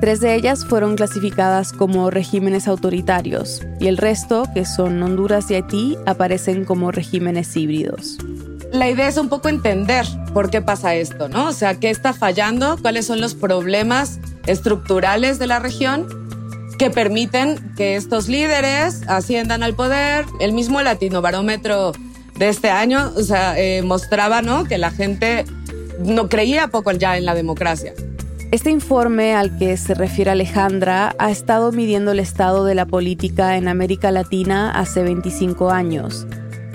Tres 0.00 0.20
de 0.20 0.36
ellas 0.36 0.64
fueron 0.64 0.94
clasificadas 0.94 1.72
como 1.72 2.08
regímenes 2.12 2.68
autoritarios 2.68 3.62
y 3.80 3.88
el 3.88 3.96
resto, 3.96 4.44
que 4.54 4.64
son 4.64 5.02
Honduras 5.02 5.50
y 5.50 5.54
Haití, 5.54 5.98
aparecen 6.06 6.64
como 6.64 6.92
regímenes 6.92 7.56
híbridos. 7.56 8.16
La 8.72 8.88
idea 8.88 9.08
es 9.08 9.16
un 9.16 9.28
poco 9.28 9.48
entender 9.48 10.06
por 10.32 10.50
qué 10.50 10.62
pasa 10.62 10.94
esto, 10.94 11.28
¿no? 11.28 11.48
O 11.48 11.52
sea, 11.52 11.80
qué 11.80 11.90
está 11.90 12.12
fallando, 12.12 12.78
cuáles 12.80 13.06
son 13.06 13.20
los 13.20 13.34
problemas 13.34 14.20
estructurales 14.46 15.40
de 15.40 15.48
la 15.48 15.58
región 15.58 16.06
que 16.80 16.88
permiten 16.88 17.74
que 17.76 17.94
estos 17.94 18.26
líderes 18.26 19.02
asciendan 19.06 19.62
al 19.62 19.74
poder. 19.74 20.24
El 20.40 20.54
mismo 20.54 20.80
Latino 20.80 21.20
Barómetro 21.20 21.92
de 22.38 22.48
este 22.48 22.70
año 22.70 23.12
eh, 23.58 23.82
mostraba 23.84 24.40
¿no? 24.40 24.64
que 24.64 24.78
la 24.78 24.90
gente 24.90 25.44
no 25.98 26.30
creía 26.30 26.68
poco 26.68 26.90
ya 26.92 27.18
en 27.18 27.26
la 27.26 27.34
democracia. 27.34 27.92
Este 28.50 28.70
informe 28.70 29.34
al 29.34 29.58
que 29.58 29.76
se 29.76 29.92
refiere 29.92 30.30
Alejandra 30.30 31.14
ha 31.18 31.30
estado 31.30 31.70
midiendo 31.70 32.12
el 32.12 32.18
estado 32.18 32.64
de 32.64 32.74
la 32.74 32.86
política 32.86 33.58
en 33.58 33.68
América 33.68 34.10
Latina 34.10 34.70
hace 34.70 35.02
25 35.02 35.70
años. 35.70 36.26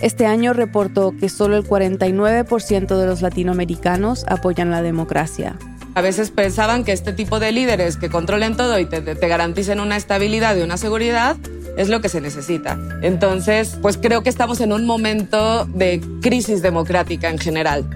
Este 0.01 0.27
año 0.27 0.53
reportó 0.53 1.15
que 1.19 1.29
solo 1.29 1.57
el 1.57 1.63
49% 1.63 2.95
de 2.95 3.07
los 3.07 3.23
latinoamericanos 3.23 4.23
apoyan 4.27 4.69
la 4.69 4.83
democracia. 4.83 5.57
A 5.95 6.01
veces 6.01 6.29
pensaban 6.29 6.83
que 6.83 6.91
este 6.91 7.13
tipo 7.13 7.39
de 7.39 7.53
líderes 7.53 7.95
que 7.95 8.09
controlen 8.09 8.57
todo 8.57 8.77
y 8.79 8.85
te, 8.85 9.01
garanticen 9.01 9.79
una 9.79 9.95
estabilidad 9.95 10.57
y 10.57 10.61
una 10.61 10.75
seguridad 10.75 11.37
es 11.77 11.87
lo 11.87 12.01
que 12.01 12.09
se 12.09 12.19
necesita. 12.19 12.77
Entonces, 13.01 13.77
pues 13.81 13.97
creo 13.97 14.21
que 14.21 14.27
estamos 14.27 14.59
en 14.59 14.73
un 14.73 14.85
momento 14.85 15.63
de 15.63 16.01
crisis 16.21 16.61
democrática 16.61 17.29
en 17.29 17.37
general. 17.37 17.89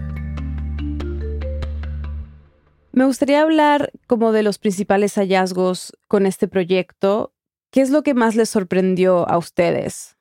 Me 2.93 3.03
gustaría 3.03 3.41
hablar 3.41 3.91
como 4.07 4.31
de 4.31 4.43
los 4.43 4.59
principales 4.59 5.15
hallazgos 5.15 5.91
con 6.07 6.25
este 6.25 6.47
proyecto. 6.47 7.33
¿Qué 7.69 7.81
es 7.81 7.89
lo 7.89 8.01
que 8.01 8.13
más 8.13 8.37
les 8.37 8.49
sorprendió 8.49 9.29
a 9.29 9.37
ustedes? 9.37 10.15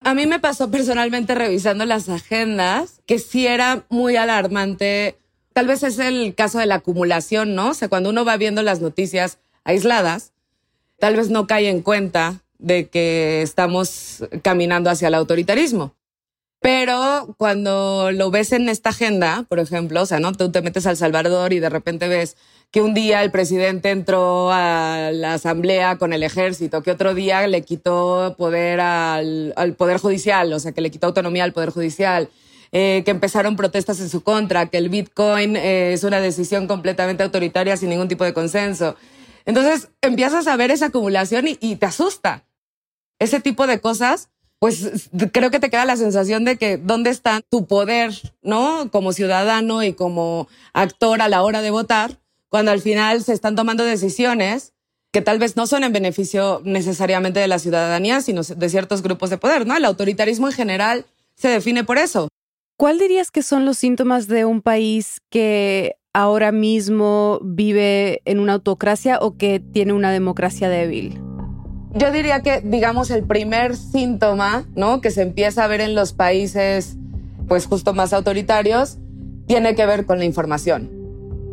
A 0.00 0.14
mí 0.14 0.26
me 0.26 0.38
pasó 0.38 0.70
personalmente 0.70 1.34
revisando 1.34 1.84
las 1.86 2.08
agendas 2.08 3.00
que 3.04 3.18
sí 3.18 3.48
era 3.48 3.84
muy 3.88 4.14
alarmante. 4.14 5.18
Tal 5.56 5.66
vez 5.66 5.82
es 5.84 5.98
el 5.98 6.34
caso 6.34 6.58
de 6.58 6.66
la 6.66 6.74
acumulación, 6.74 7.54
¿no? 7.54 7.70
O 7.70 7.74
sea, 7.74 7.88
cuando 7.88 8.10
uno 8.10 8.26
va 8.26 8.36
viendo 8.36 8.62
las 8.62 8.82
noticias 8.82 9.38
aisladas, 9.64 10.34
tal 10.98 11.16
vez 11.16 11.30
no 11.30 11.46
cae 11.46 11.70
en 11.70 11.80
cuenta 11.80 12.42
de 12.58 12.88
que 12.88 13.40
estamos 13.40 14.22
caminando 14.42 14.90
hacia 14.90 15.08
el 15.08 15.14
autoritarismo. 15.14 15.94
Pero 16.60 17.34
cuando 17.38 18.10
lo 18.12 18.30
ves 18.30 18.52
en 18.52 18.68
esta 18.68 18.90
agenda, 18.90 19.46
por 19.48 19.58
ejemplo, 19.58 20.02
o 20.02 20.04
sea, 20.04 20.20
¿no? 20.20 20.32
Tú 20.32 20.52
te 20.52 20.60
metes 20.60 20.86
al 20.86 20.98
Salvador 20.98 21.54
y 21.54 21.58
de 21.58 21.70
repente 21.70 22.06
ves 22.06 22.36
que 22.70 22.82
un 22.82 22.92
día 22.92 23.22
el 23.22 23.30
presidente 23.30 23.88
entró 23.92 24.52
a 24.52 25.10
la 25.10 25.34
asamblea 25.34 25.96
con 25.96 26.12
el 26.12 26.22
ejército, 26.22 26.82
que 26.82 26.90
otro 26.90 27.14
día 27.14 27.46
le 27.46 27.62
quitó 27.62 28.34
poder 28.36 28.80
al, 28.80 29.54
poder 29.78 30.00
judicial, 30.00 30.52
o 30.52 30.58
sea, 30.58 30.72
que 30.72 30.82
le 30.82 30.90
quitó 30.90 31.06
autonomía 31.06 31.44
al 31.44 31.54
poder 31.54 31.70
judicial, 31.70 32.28
eh, 32.72 33.02
que 33.04 33.10
empezaron 33.10 33.56
protestas 33.56 34.00
en 34.00 34.08
su 34.08 34.22
contra, 34.22 34.66
que 34.66 34.78
el 34.78 34.88
Bitcoin 34.88 35.56
eh, 35.56 35.92
es 35.92 36.04
una 36.04 36.20
decisión 36.20 36.66
completamente 36.66 37.22
autoritaria 37.22 37.76
sin 37.76 37.90
ningún 37.90 38.08
tipo 38.08 38.24
de 38.24 38.34
consenso. 38.34 38.96
Entonces 39.44 39.88
empiezas 40.00 40.46
a 40.46 40.56
ver 40.56 40.70
esa 40.70 40.86
acumulación 40.86 41.46
y 41.48 41.76
te 41.76 41.86
asusta. 41.86 42.44
Ese 43.18 43.40
tipo 43.40 43.66
de 43.66 43.80
cosas 43.80 44.30
pues 44.58 45.10
creo 45.32 45.50
que 45.50 45.60
te 45.60 45.70
queda 45.70 45.84
la 45.84 45.96
sensación 45.96 46.44
de 46.44 46.56
que 46.56 46.78
dónde 46.78 47.10
está 47.10 47.40
tu 47.42 47.66
poder, 47.66 48.12
¿no? 48.42 48.90
Como 48.90 49.12
ciudadano 49.12 49.82
y 49.82 49.92
como 49.92 50.48
actor 50.72 51.20
a 51.20 51.28
la 51.28 51.42
hora 51.42 51.60
de 51.60 51.70
votar, 51.70 52.18
cuando 52.48 52.70
al 52.70 52.80
final 52.80 53.22
se 53.22 53.34
están 53.34 53.54
tomando 53.54 53.84
decisiones 53.84 54.72
que 55.12 55.20
tal 55.22 55.38
vez 55.38 55.56
no 55.56 55.66
son 55.66 55.84
en 55.84 55.92
beneficio 55.92 56.62
necesariamente 56.64 57.40
de 57.40 57.48
la 57.48 57.58
ciudadanía, 57.58 58.20
sino 58.20 58.42
de 58.42 58.68
ciertos 58.68 59.02
grupos 59.02 59.30
de 59.30 59.38
poder, 59.38 59.66
¿no? 59.66 59.76
El 59.76 59.84
autoritarismo 59.84 60.48
en 60.48 60.54
general 60.54 61.06
se 61.34 61.48
define 61.48 61.84
por 61.84 61.98
eso. 61.98 62.28
¿Cuál 62.78 62.98
dirías 62.98 63.30
que 63.30 63.42
son 63.42 63.64
los 63.64 63.78
síntomas 63.78 64.28
de 64.28 64.44
un 64.44 64.60
país 64.60 65.22
que 65.30 65.96
ahora 66.12 66.52
mismo 66.52 67.38
vive 67.42 68.20
en 68.26 68.38
una 68.38 68.52
autocracia 68.52 69.18
o 69.18 69.38
que 69.38 69.60
tiene 69.60 69.94
una 69.94 70.12
democracia 70.12 70.68
débil? 70.68 71.18
Yo 71.94 72.12
diría 72.12 72.42
que, 72.42 72.60
digamos, 72.60 73.10
el 73.10 73.24
primer 73.24 73.76
síntoma, 73.76 74.66
¿no? 74.74 75.00
Que 75.00 75.10
se 75.10 75.22
empieza 75.22 75.64
a 75.64 75.68
ver 75.68 75.80
en 75.80 75.94
los 75.94 76.12
países, 76.12 76.98
pues 77.48 77.64
justo 77.64 77.94
más 77.94 78.12
autoritarios, 78.12 78.98
tiene 79.46 79.74
que 79.74 79.86
ver 79.86 80.04
con 80.04 80.18
la 80.18 80.26
información. 80.26 80.90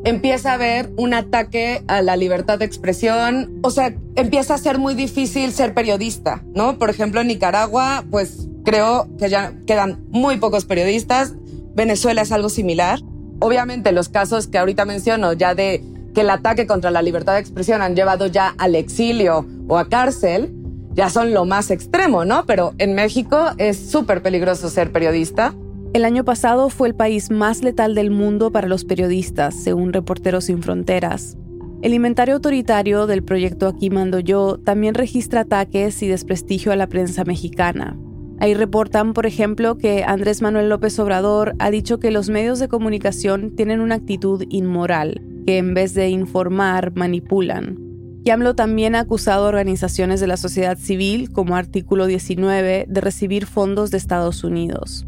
Empieza 0.06 0.52
a 0.52 0.54
haber 0.56 0.92
un 0.98 1.14
ataque 1.14 1.84
a 1.88 2.02
la 2.02 2.18
libertad 2.18 2.60
de 2.60 2.66
expresión, 2.66 3.60
o 3.64 3.70
sea, 3.70 3.96
empieza 4.16 4.56
a 4.56 4.58
ser 4.58 4.78
muy 4.78 4.96
difícil 4.96 5.54
ser 5.54 5.74
periodista, 5.74 6.44
¿no? 6.54 6.78
Por 6.78 6.90
ejemplo, 6.90 7.22
en 7.22 7.28
Nicaragua, 7.28 8.04
pues 8.12 8.50
creo 8.66 9.08
que 9.18 9.30
ya 9.30 9.54
quedan 9.66 10.04
muy 10.10 10.38
pocos 10.38 10.66
periodistas. 10.66 11.34
Venezuela 11.74 12.22
es 12.22 12.32
algo 12.32 12.50
similar. 12.50 13.00
Obviamente 13.40 13.92
los 13.94 14.10
casos 14.10 14.48
que 14.48 14.58
ahorita 14.58 14.84
menciono, 14.84 15.34
ya 15.34 15.56
de 15.56 15.82
que 16.14 16.22
el 16.22 16.30
ataque 16.30 16.68
contra 16.68 16.92
la 16.92 17.02
libertad 17.02 17.34
de 17.34 17.40
expresión 17.40 17.82
han 17.82 17.96
llevado 17.96 18.28
ya 18.28 18.54
al 18.58 18.76
exilio 18.76 19.46
o 19.68 19.78
a 19.78 19.90
cárcel, 19.90 20.54
ya 20.94 21.10
son 21.10 21.34
lo 21.34 21.46
más 21.46 21.72
extremo, 21.72 22.26
¿no? 22.26 22.46
Pero 22.46 22.74
en 22.78 22.94
México 22.94 23.52
es 23.58 23.90
súper 23.90 24.22
peligroso 24.22 24.70
ser 24.70 24.92
periodista. 24.92 25.54
El 25.94 26.06
año 26.06 26.26
pasado 26.26 26.70
fue 26.70 26.88
el 26.88 26.96
país 26.96 27.30
más 27.30 27.62
letal 27.62 27.94
del 27.94 28.10
mundo 28.10 28.52
para 28.52 28.68
los 28.68 28.84
periodistas, 28.84 29.54
según 29.54 29.94
Reporteros 29.94 30.46
Sin 30.46 30.64
Fronteras. 30.64 31.38
El 31.84 31.94
inventario 31.94 32.34
autoritario 32.34 33.06
del 33.06 33.24
proyecto 33.24 33.68
Aquí 33.68 33.92
Mando 33.92 34.20
Yo 34.20 34.58
también 34.58 34.96
registra 34.96 35.42
ataques 35.42 36.02
y 36.02 36.08
desprestigio 36.08 36.72
a 36.72 36.76
la 36.76 36.88
prensa 36.88 37.26
mexicana. 37.26 37.96
Ahí 38.40 38.56
reportan, 38.56 39.14
por 39.14 39.28
ejemplo, 39.28 39.78
que 39.78 40.04
Andrés 40.04 40.42
Manuel 40.42 40.68
López 40.68 40.98
Obrador 40.98 41.54
ha 41.60 41.70
dicho 41.70 42.00
que 42.00 42.10
los 42.10 42.28
medios 42.28 42.58
de 42.58 42.70
comunicación 42.70 43.56
tienen 43.56 43.80
una 43.80 43.96
actitud 43.96 44.44
inmoral 44.50 45.22
que 45.46 45.60
en 45.60 45.76
vez 45.76 45.94
de 45.94 46.10
informar 46.10 46.92
manipulan. 46.96 47.78
YAMLO 48.24 48.56
también 48.56 48.96
ha 48.96 49.02
acusado 49.02 49.46
a 49.46 49.50
organizaciones 49.50 50.20
de 50.20 50.28
la 50.28 50.38
sociedad 50.38 50.78
civil, 50.80 51.32
como 51.32 51.56
Artículo 51.56 52.08
19, 52.08 52.88
de 52.90 53.02
recibir 53.02 53.46
fondos 53.46 53.92
de 53.92 53.98
Estados 53.98 54.44
Unidos. 54.44 55.06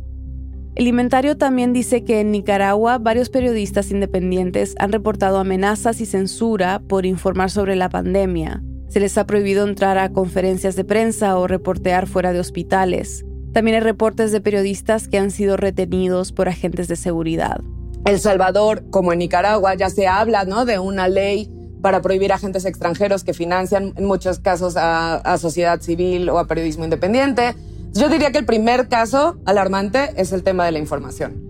El 0.76 0.88
inventario 0.88 1.38
también 1.38 1.72
dice 1.72 2.04
que 2.04 2.20
en 2.20 2.34
Nicaragua 2.34 2.98
varios 2.98 3.30
periodistas 3.30 3.92
independientes 3.92 4.76
han 4.78 4.92
reportado 4.92 5.38
amenazas 5.38 6.02
y 6.02 6.06
censura 6.06 6.82
por 6.86 7.06
informar 7.06 7.50
sobre 7.50 7.78
la 7.78 7.88
pandemia. 7.88 8.62
Se 8.90 9.00
les 9.00 9.18
ha 9.18 9.26
prohibido 9.26 9.66
entrar 9.66 9.98
a 9.98 10.12
conferencias 10.12 10.76
de 10.76 10.84
prensa 10.84 11.38
o 11.38 11.48
reportear 11.48 12.08
fuera 12.08 12.34
de 12.34 12.42
hospitales. 12.42 13.24
También 13.54 13.76
hay 13.76 13.84
reportes 13.84 14.34
de 14.34 14.42
periodistas 14.42 15.08
que 15.08 15.18
han 15.18 15.32
sido 15.32 15.56
retenidos 15.56 16.34
por 16.34 16.50
agentes 16.50 16.90
de 16.90 16.98
seguridad. 16.98 17.62
El 18.06 18.20
Salvador, 18.20 18.84
como 18.90 19.14
en 19.14 19.20
Nicaragua, 19.20 19.76
ya 19.76 19.90
se 19.90 20.08
habla 20.08 20.44
¿no? 20.44 20.66
de 20.66 20.78
una 20.78 21.08
ley 21.08 21.50
para 21.82 22.02
prohibir 22.02 22.34
a 22.34 22.36
agentes 22.36 22.66
extranjeros 22.66 23.24
que 23.24 23.34
financian 23.34 23.94
en 23.96 24.06
muchos 24.06 24.40
casos 24.40 24.76
a, 24.76 25.16
a 25.16 25.38
sociedad 25.38 25.80
civil 25.80 26.30
o 26.30 26.38
a 26.38 26.48
periodismo 26.48 26.84
independiente. 26.84 27.56
Yo 27.96 28.10
diría 28.10 28.32
que 28.32 28.38
el 28.38 28.46
primer 28.46 28.88
caso 28.90 29.40
alarmante 29.46 30.14
es 30.18 30.32
el 30.32 30.44
tema 30.44 30.66
de 30.66 30.72
la 30.72 30.80
información. 30.80 31.42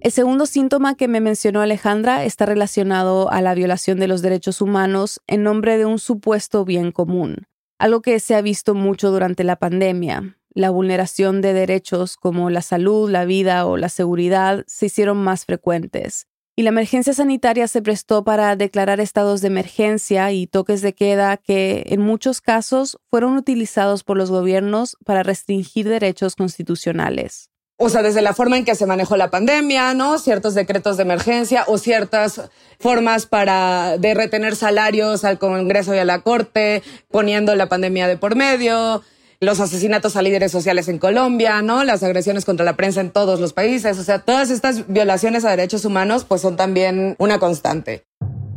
El 0.00 0.12
segundo 0.12 0.46
síntoma 0.46 0.94
que 0.94 1.08
me 1.08 1.20
mencionó 1.20 1.60
Alejandra 1.60 2.24
está 2.24 2.46
relacionado 2.46 3.30
a 3.30 3.42
la 3.42 3.54
violación 3.54 3.98
de 3.98 4.08
los 4.08 4.22
derechos 4.22 4.60
humanos 4.60 5.20
en 5.26 5.42
nombre 5.42 5.76
de 5.76 5.86
un 5.86 5.98
supuesto 5.98 6.64
bien 6.64 6.92
común, 6.92 7.46
algo 7.78 8.00
que 8.00 8.20
se 8.20 8.34
ha 8.34 8.42
visto 8.42 8.74
mucho 8.74 9.10
durante 9.10 9.44
la 9.44 9.56
pandemia 9.56 10.36
la 10.54 10.70
vulneración 10.70 11.40
de 11.40 11.52
derechos 11.52 12.16
como 12.16 12.48
la 12.48 12.62
salud, 12.62 13.10
la 13.10 13.24
vida 13.24 13.66
o 13.66 13.76
la 13.76 13.88
seguridad 13.88 14.64
se 14.66 14.86
hicieron 14.86 15.18
más 15.18 15.44
frecuentes. 15.44 16.28
Y 16.56 16.62
la 16.62 16.68
emergencia 16.68 17.12
sanitaria 17.12 17.66
se 17.66 17.82
prestó 17.82 18.22
para 18.22 18.54
declarar 18.54 19.00
estados 19.00 19.40
de 19.40 19.48
emergencia 19.48 20.30
y 20.30 20.46
toques 20.46 20.82
de 20.82 20.94
queda 20.94 21.36
que, 21.36 21.84
en 21.88 22.00
muchos 22.00 22.40
casos, 22.40 22.98
fueron 23.10 23.36
utilizados 23.36 24.04
por 24.04 24.16
los 24.16 24.30
gobiernos 24.30 24.96
para 25.04 25.24
restringir 25.24 25.88
derechos 25.88 26.36
constitucionales. 26.36 27.50
O 27.76 27.88
sea, 27.88 28.04
desde 28.04 28.22
la 28.22 28.34
forma 28.34 28.56
en 28.56 28.64
que 28.64 28.76
se 28.76 28.86
manejó 28.86 29.16
la 29.16 29.30
pandemia, 29.30 29.94
¿no? 29.94 30.18
Ciertos 30.18 30.54
decretos 30.54 30.96
de 30.96 31.02
emergencia 31.02 31.64
o 31.66 31.76
ciertas 31.76 32.40
formas 32.78 33.26
para 33.26 33.98
de 33.98 34.14
retener 34.14 34.54
salarios 34.54 35.24
al 35.24 35.40
Congreso 35.40 35.92
y 35.92 35.98
a 35.98 36.04
la 36.04 36.20
Corte, 36.20 36.84
poniendo 37.10 37.52
la 37.56 37.68
pandemia 37.68 38.06
de 38.06 38.16
por 38.16 38.36
medio, 38.36 39.02
los 39.44 39.60
asesinatos 39.60 40.16
a 40.16 40.22
líderes 40.22 40.52
sociales 40.52 40.88
en 40.88 40.98
Colombia, 40.98 41.62
¿no? 41.62 41.84
Las 41.84 42.02
agresiones 42.02 42.44
contra 42.44 42.64
la 42.64 42.76
prensa 42.76 43.00
en 43.00 43.10
todos 43.10 43.40
los 43.40 43.52
países. 43.52 43.98
O 43.98 44.04
sea, 44.04 44.18
todas 44.18 44.50
estas 44.50 44.86
violaciones 44.88 45.44
a 45.44 45.50
derechos 45.50 45.84
humanos 45.84 46.24
pues 46.24 46.40
son 46.40 46.56
también 46.56 47.16
una 47.18 47.38
constante. 47.38 48.04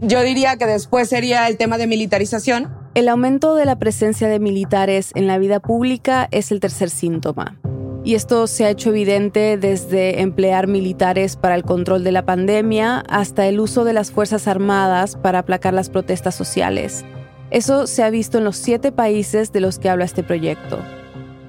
Yo 0.02 0.22
diría 0.22 0.58
que 0.58 0.68
después 0.68 1.10
sería 1.10 1.48
el 1.48 1.58
tema 1.58 1.78
de 1.78 1.88
militarización. 1.88 2.72
El 2.94 3.10
aumento 3.10 3.56
de 3.56 3.66
la 3.66 3.80
presencia 3.80 4.28
de 4.28 4.40
militares 4.40 5.12
en 5.16 5.28
la 5.28 5.38
vida 5.38 5.60
pública 5.60 6.28
es 6.32 6.52
el 6.52 6.60
tercer 6.60 6.90
síntoma. 6.90 7.60
Y 8.04 8.16
esto 8.16 8.48
se 8.48 8.64
ha 8.64 8.70
hecho 8.70 8.92
evidente 8.92 9.58
desde 9.58 10.22
emplear 10.22 10.68
militares 10.68 11.36
para 11.36 11.56
el 11.56 11.64
control 11.64 12.04
de 12.04 12.12
la 12.12 12.26
pandemia 12.26 13.04
hasta 13.10 13.48
el 13.48 13.60
uso 13.60 13.84
de 13.84 13.94
las 13.94 14.12
Fuerzas 14.12 14.48
Armadas 14.48 15.18
para 15.18 15.40
aplacar 15.40 15.74
las 15.74 15.90
protestas 15.90 16.36
sociales. 16.36 17.04
Eso 17.50 17.88
se 17.88 18.04
ha 18.04 18.10
visto 18.10 18.38
en 18.38 18.44
los 18.44 18.58
siete 18.58 18.92
países 18.92 19.52
de 19.52 19.62
los 19.62 19.80
que 19.80 19.90
habla 19.90 20.06
este 20.06 20.24
proyecto. 20.24 20.80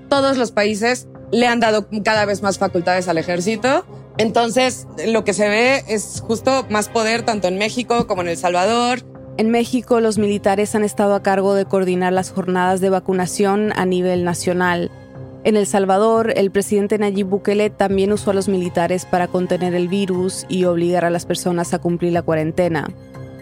Todos 0.08 0.37
los 0.37 0.52
países 0.52 1.08
le 1.32 1.46
han 1.46 1.61
dado 1.61 1.88
cada 2.04 2.24
vez 2.24 2.42
más 2.42 2.58
facultades 2.58 3.08
al 3.08 3.18
ejército. 3.18 3.84
Entonces, 4.16 4.87
lo 5.06 5.24
que 5.24 5.32
se 5.32 5.48
ve 5.48 5.84
es 5.88 6.22
justo 6.26 6.66
más 6.70 6.88
poder 6.88 7.22
tanto 7.22 7.48
en 7.48 7.58
México 7.58 8.06
como 8.06 8.22
en 8.22 8.28
El 8.28 8.37
Salvador. 8.37 9.00
En 9.37 9.50
México, 9.50 10.00
los 10.00 10.18
militares 10.18 10.74
han 10.74 10.82
estado 10.82 11.14
a 11.14 11.22
cargo 11.22 11.54
de 11.54 11.64
coordinar 11.64 12.12
las 12.12 12.32
jornadas 12.32 12.80
de 12.80 12.90
vacunación 12.90 13.72
a 13.76 13.84
nivel 13.87 14.24
nacional. 14.24 14.90
En 15.44 15.56
El 15.56 15.66
Salvador, 15.66 16.32
el 16.37 16.50
presidente 16.50 16.98
Nayib 16.98 17.28
Bukele 17.28 17.70
también 17.70 18.12
usó 18.12 18.32
a 18.32 18.34
los 18.34 18.48
militares 18.48 19.04
para 19.04 19.28
contener 19.28 19.74
el 19.74 19.87
virus 19.87 20.44
y 20.48 20.64
obligar 20.64 21.04
a 21.04 21.11
las 21.11 21.26
personas 21.26 21.72
a 21.72 21.78
cumplir 21.78 22.12
la 22.12 22.22
cuarentena. 22.22 22.88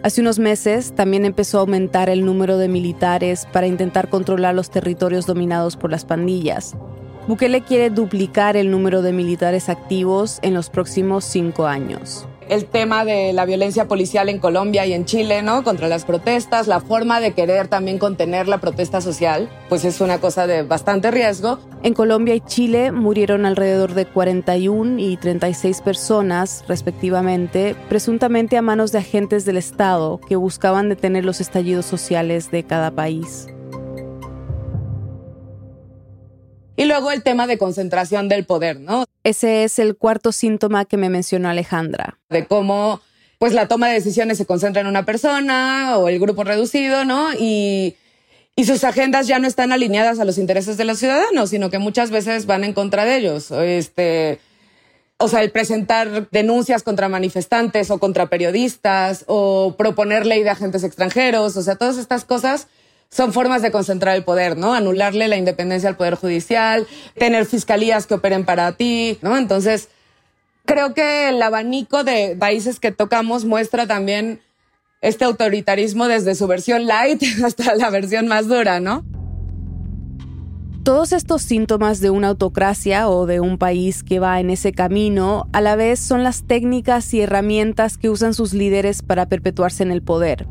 Hace 0.02 0.20
unos 0.20 0.38
meses 0.38 0.94
también 0.94 1.24
empezó 1.24 1.58
a 1.58 1.60
aumentar 1.62 2.08
el 2.08 2.24
número 2.24 2.58
de 2.58 2.68
militares 2.68 3.46
para 3.52 3.66
intentar 3.66 4.08
controlar 4.08 4.54
los 4.54 4.70
territorios 4.70 5.26
dominados 5.26 5.76
por 5.76 5.90
las 5.90 6.04
pandillas. 6.04 6.76
Bukele 7.26 7.62
quiere 7.62 7.90
duplicar 7.90 8.56
el 8.56 8.70
número 8.70 9.02
de 9.02 9.12
militares 9.12 9.68
activos 9.68 10.38
en 10.42 10.54
los 10.54 10.70
próximos 10.70 11.24
cinco 11.24 11.66
años 11.66 12.28
el 12.48 12.66
tema 12.66 13.04
de 13.04 13.32
la 13.32 13.44
violencia 13.44 13.86
policial 13.86 14.28
en 14.28 14.38
Colombia 14.38 14.86
y 14.86 14.92
en 14.92 15.04
Chile, 15.04 15.42
¿no? 15.42 15.64
Contra 15.64 15.88
las 15.88 16.04
protestas, 16.04 16.66
la 16.66 16.80
forma 16.80 17.20
de 17.20 17.32
querer 17.32 17.68
también 17.68 17.98
contener 17.98 18.48
la 18.48 18.58
protesta 18.58 19.00
social, 19.00 19.48
pues 19.68 19.84
es 19.84 20.00
una 20.00 20.18
cosa 20.18 20.46
de 20.46 20.62
bastante 20.62 21.10
riesgo. 21.10 21.58
En 21.82 21.94
Colombia 21.94 22.34
y 22.34 22.40
Chile 22.40 22.92
murieron 22.92 23.46
alrededor 23.46 23.94
de 23.94 24.06
41 24.06 24.98
y 24.98 25.16
36 25.16 25.80
personas, 25.82 26.64
respectivamente, 26.68 27.76
presuntamente 27.88 28.56
a 28.56 28.62
manos 28.62 28.92
de 28.92 28.98
agentes 28.98 29.44
del 29.44 29.56
Estado 29.56 30.20
que 30.28 30.36
buscaban 30.36 30.88
detener 30.88 31.24
los 31.24 31.40
estallidos 31.40 31.86
sociales 31.86 32.50
de 32.50 32.64
cada 32.64 32.90
país. 32.90 33.48
Luego 36.84 37.10
el 37.10 37.22
tema 37.22 37.46
de 37.46 37.58
concentración 37.58 38.28
del 38.28 38.44
poder, 38.44 38.78
¿no? 38.80 39.06
Ese 39.24 39.64
es 39.64 39.78
el 39.78 39.96
cuarto 39.96 40.30
síntoma 40.30 40.84
que 40.84 40.96
me 40.96 41.08
mencionó 41.08 41.48
Alejandra. 41.48 42.18
De 42.28 42.46
cómo 42.46 43.00
pues 43.38 43.52
la 43.52 43.68
toma 43.68 43.88
de 43.88 43.94
decisiones 43.94 44.38
se 44.38 44.46
concentra 44.46 44.80
en 44.80 44.86
una 44.86 45.04
persona 45.04 45.98
o 45.98 46.08
el 46.08 46.18
grupo 46.18 46.44
reducido, 46.44 47.04
¿no? 47.04 47.32
Y, 47.34 47.96
y 48.54 48.64
sus 48.64 48.84
agendas 48.84 49.26
ya 49.26 49.38
no 49.38 49.46
están 49.46 49.72
alineadas 49.72 50.18
a 50.18 50.24
los 50.24 50.38
intereses 50.38 50.76
de 50.76 50.84
los 50.84 50.98
ciudadanos, 50.98 51.50
sino 51.50 51.68
que 51.70 51.78
muchas 51.78 52.10
veces 52.10 52.46
van 52.46 52.64
en 52.64 52.72
contra 52.72 53.04
de 53.04 53.16
ellos. 53.16 53.50
Este, 53.50 54.40
o 55.18 55.28
sea, 55.28 55.42
el 55.42 55.50
presentar 55.50 56.28
denuncias 56.30 56.82
contra 56.82 57.08
manifestantes 57.08 57.90
o 57.90 57.98
contra 57.98 58.26
periodistas 58.26 59.24
o 59.28 59.74
proponer 59.76 60.26
ley 60.26 60.42
de 60.42 60.50
agentes 60.50 60.84
extranjeros, 60.84 61.56
o 61.56 61.62
sea, 61.62 61.76
todas 61.76 61.98
estas 61.98 62.24
cosas 62.24 62.68
son 63.10 63.32
formas 63.32 63.62
de 63.62 63.70
concentrar 63.70 64.16
el 64.16 64.24
poder, 64.24 64.56
¿no? 64.56 64.74
Anularle 64.74 65.28
la 65.28 65.36
independencia 65.36 65.88
al 65.88 65.96
Poder 65.96 66.16
Judicial, 66.16 66.86
tener 67.16 67.46
fiscalías 67.46 68.06
que 68.06 68.14
operen 68.14 68.44
para 68.44 68.72
ti, 68.72 69.18
¿no? 69.22 69.36
Entonces, 69.36 69.88
creo 70.64 70.94
que 70.94 71.28
el 71.28 71.40
abanico 71.40 72.04
de 72.04 72.36
países 72.38 72.80
que 72.80 72.92
tocamos 72.92 73.44
muestra 73.44 73.86
también 73.86 74.40
este 75.00 75.24
autoritarismo 75.24 76.08
desde 76.08 76.34
su 76.34 76.46
versión 76.46 76.86
light 76.86 77.22
hasta 77.44 77.74
la 77.74 77.90
versión 77.90 78.28
más 78.28 78.48
dura, 78.48 78.80
¿no? 78.80 79.04
Todos 80.82 81.12
estos 81.12 81.42
síntomas 81.42 82.00
de 82.00 82.10
una 82.10 82.28
autocracia 82.28 83.08
o 83.08 83.26
de 83.26 83.40
un 83.40 83.58
país 83.58 84.04
que 84.04 84.20
va 84.20 84.38
en 84.38 84.50
ese 84.50 84.70
camino, 84.70 85.48
a 85.52 85.60
la 85.60 85.74
vez 85.74 85.98
son 85.98 86.22
las 86.22 86.46
técnicas 86.46 87.12
y 87.12 87.22
herramientas 87.22 87.98
que 87.98 88.08
usan 88.08 88.34
sus 88.34 88.52
líderes 88.52 89.02
para 89.02 89.26
perpetuarse 89.26 89.82
en 89.82 89.90
el 89.90 90.02
poder. 90.02 90.46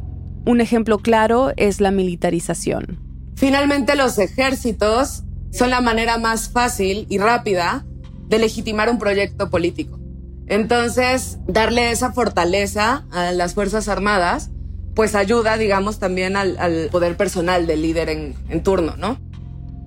Un 0.45 0.61
ejemplo 0.61 0.99
claro 0.99 1.51
es 1.57 1.81
la 1.81 1.91
militarización. 1.91 2.99
Finalmente 3.35 3.95
los 3.95 4.19
ejércitos 4.19 5.23
son 5.51 5.71
la 5.71 5.81
manera 5.81 6.17
más 6.17 6.49
fácil 6.49 7.07
y 7.09 7.17
rápida 7.17 7.85
de 8.27 8.39
legitimar 8.39 8.89
un 8.89 8.99
proyecto 8.99 9.49
político. 9.49 9.99
Entonces, 10.47 11.39
darle 11.47 11.91
esa 11.91 12.11
fortaleza 12.11 13.05
a 13.11 13.31
las 13.31 13.55
Fuerzas 13.55 13.87
Armadas, 13.87 14.51
pues 14.93 15.15
ayuda, 15.15 15.57
digamos, 15.57 15.99
también 15.99 16.37
al, 16.37 16.89
poder 16.91 17.17
personal 17.17 17.65
del 17.65 17.81
líder 17.81 18.09
en, 18.09 18.63
turno, 18.63 18.95
¿no? 18.97 19.19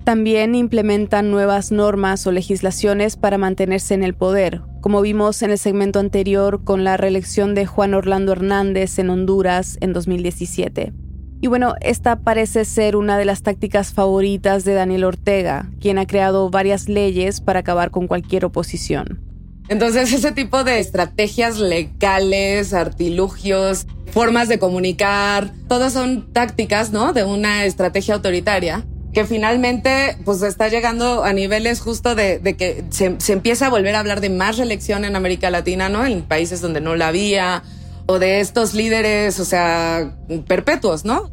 También 0.09 0.55
implementan 0.55 1.29
nuevas 1.29 1.71
normas 1.71 2.25
o 2.25 2.31
legislaciones 2.31 3.15
para 3.15 3.37
mantenerse 3.37 3.93
en 3.93 4.01
el 4.01 4.15
poder, 4.15 4.61
como 4.81 5.01
vimos 5.01 5.43
en 5.43 5.51
el 5.51 5.59
segmento 5.59 5.99
anterior 5.99 6.63
con 6.63 6.83
la 6.83 6.97
reelección 6.97 7.53
de 7.53 7.67
Juan 7.67 7.93
Orlando 7.93 8.31
Hernández 8.31 8.97
en 8.97 9.11
Honduras 9.11 9.77
en 9.81 9.93
2017. 9.93 10.93
Y 11.41 11.45
bueno, 11.45 11.75
esta 11.81 12.21
parece 12.21 12.65
ser 12.65 12.95
una 12.95 13.19
de 13.19 13.25
las 13.25 13.43
tácticas 13.43 13.93
favoritas 13.93 14.65
de 14.65 14.73
Daniel 14.73 15.03
Ortega, 15.03 15.69
quien 15.79 15.99
ha 15.99 16.07
creado 16.07 16.49
varias 16.49 16.89
leyes 16.89 17.39
para 17.39 17.59
acabar 17.59 17.91
con 17.91 18.07
cualquier 18.07 18.45
oposición. 18.45 19.21
Entonces, 19.67 20.11
ese 20.11 20.31
tipo 20.31 20.63
de 20.63 20.79
estrategias 20.79 21.59
legales, 21.59 22.73
artilugios, 22.73 23.85
formas 24.07 24.47
de 24.47 24.57
comunicar, 24.57 25.53
todas 25.67 25.93
son 25.93 26.33
tácticas, 26.33 26.91
¿no? 26.91 27.13
De 27.13 27.23
una 27.23 27.65
estrategia 27.65 28.15
autoritaria 28.15 28.87
que 29.13 29.25
finalmente 29.25 30.17
pues 30.23 30.41
está 30.41 30.67
llegando 30.67 31.23
a 31.23 31.33
niveles 31.33 31.81
justo 31.81 32.15
de, 32.15 32.39
que 32.57 32.83
se, 32.89 33.15
se, 33.19 33.33
empieza 33.33 33.67
a 33.67 33.69
volver 33.69 33.95
a 33.95 33.99
hablar 33.99 34.21
de 34.21 34.29
más 34.29 34.57
reelección 34.57 35.05
en 35.05 35.15
América 35.15 35.49
Latina, 35.49 35.89
¿no? 35.89 36.05
En 36.05 36.23
países 36.23 36.61
donde 36.61 36.81
no 36.81 36.95
la 36.95 37.07
había, 37.07 37.63
o 38.05 38.17
de 38.17 38.39
estos 38.39 38.73
líderes, 38.73 39.39
o 39.39 39.45
sea, 39.45 40.17
perpetuos, 40.47 41.05
¿no? 41.05 41.29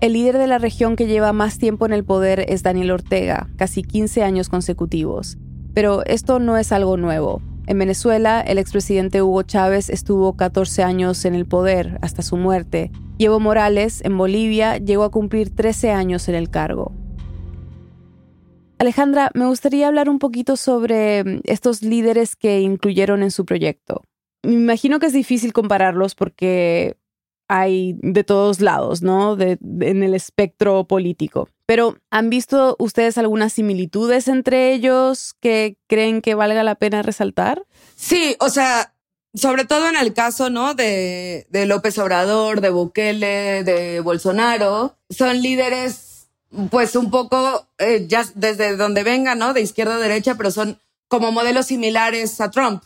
El 0.00 0.12
líder 0.12 0.38
de 0.38 0.46
la 0.46 0.58
región 0.58 0.96
que 0.96 1.06
lleva 1.06 1.32
más 1.32 1.58
tiempo 1.58 1.84
en 1.84 1.92
el 1.92 2.04
poder 2.04 2.46
es 2.48 2.62
Daniel 2.62 2.92
Ortega, 2.92 3.48
casi 3.56 3.82
15 3.82 4.22
años 4.22 4.48
consecutivos. 4.48 5.36
Pero 5.74 6.04
esto 6.06 6.38
no 6.38 6.56
es 6.56 6.72
algo 6.72 6.96
nuevo. 6.96 7.42
En 7.66 7.78
Venezuela, 7.78 8.40
el 8.40 8.58
expresidente 8.58 9.20
Hugo 9.20 9.42
Chávez 9.42 9.90
estuvo 9.90 10.36
14 10.36 10.84
años 10.84 11.24
en 11.24 11.34
el 11.34 11.44
poder 11.44 11.98
hasta 12.00 12.22
su 12.22 12.36
muerte. 12.36 12.90
Y 13.18 13.28
Morales, 13.28 14.00
en 14.04 14.16
Bolivia, 14.16 14.78
llegó 14.78 15.02
a 15.02 15.10
cumplir 15.10 15.54
13 15.54 15.90
años 15.90 16.28
en 16.28 16.36
el 16.36 16.50
cargo. 16.50 16.92
Alejandra, 18.78 19.32
me 19.34 19.46
gustaría 19.46 19.88
hablar 19.88 20.08
un 20.08 20.20
poquito 20.20 20.56
sobre 20.56 21.24
mm, 21.24 21.40
estos 21.44 21.82
líderes 21.82 22.36
que 22.36 22.60
incluyeron 22.60 23.24
en 23.24 23.32
su 23.32 23.44
proyecto. 23.44 24.04
Me 24.44 24.52
imagino 24.52 25.00
que 25.00 25.06
es 25.06 25.12
difícil 25.12 25.52
compararlos 25.52 26.14
porque 26.14 26.96
hay 27.48 27.96
de 28.02 28.22
todos 28.24 28.60
lados, 28.60 29.02
¿no? 29.02 29.36
en 29.40 30.02
el 30.02 30.14
espectro 30.14 30.84
político. 30.84 31.48
Pero 31.66 31.96
¿han 32.10 32.30
visto 32.30 32.76
ustedes 32.78 33.18
algunas 33.18 33.54
similitudes 33.54 34.28
entre 34.28 34.72
ellos 34.74 35.34
que 35.40 35.76
creen 35.88 36.20
que 36.20 36.34
valga 36.34 36.62
la 36.62 36.76
pena 36.76 37.02
resaltar? 37.02 37.66
Sí, 37.96 38.36
o 38.38 38.48
sea, 38.48 38.94
sobre 39.34 39.64
todo 39.64 39.88
en 39.88 39.96
el 39.96 40.14
caso, 40.14 40.50
¿no? 40.50 40.74
De, 40.74 41.46
de 41.50 41.66
López 41.66 41.98
Obrador, 41.98 42.60
de 42.60 42.70
Bukele, 42.70 43.64
de 43.64 44.00
Bolsonaro, 44.00 44.96
son 45.10 45.40
líderes, 45.42 46.28
pues 46.70 46.96
un 46.96 47.10
poco, 47.10 47.68
eh, 47.78 48.06
ya 48.08 48.24
desde 48.34 48.76
donde 48.76 49.02
vengan, 49.02 49.38
¿no? 49.38 49.52
De 49.52 49.60
izquierda 49.60 49.96
a 49.96 49.98
derecha, 49.98 50.36
pero 50.36 50.50
son 50.50 50.78
como 51.08 51.32
modelos 51.32 51.66
similares 51.66 52.40
a 52.40 52.50
Trump, 52.50 52.82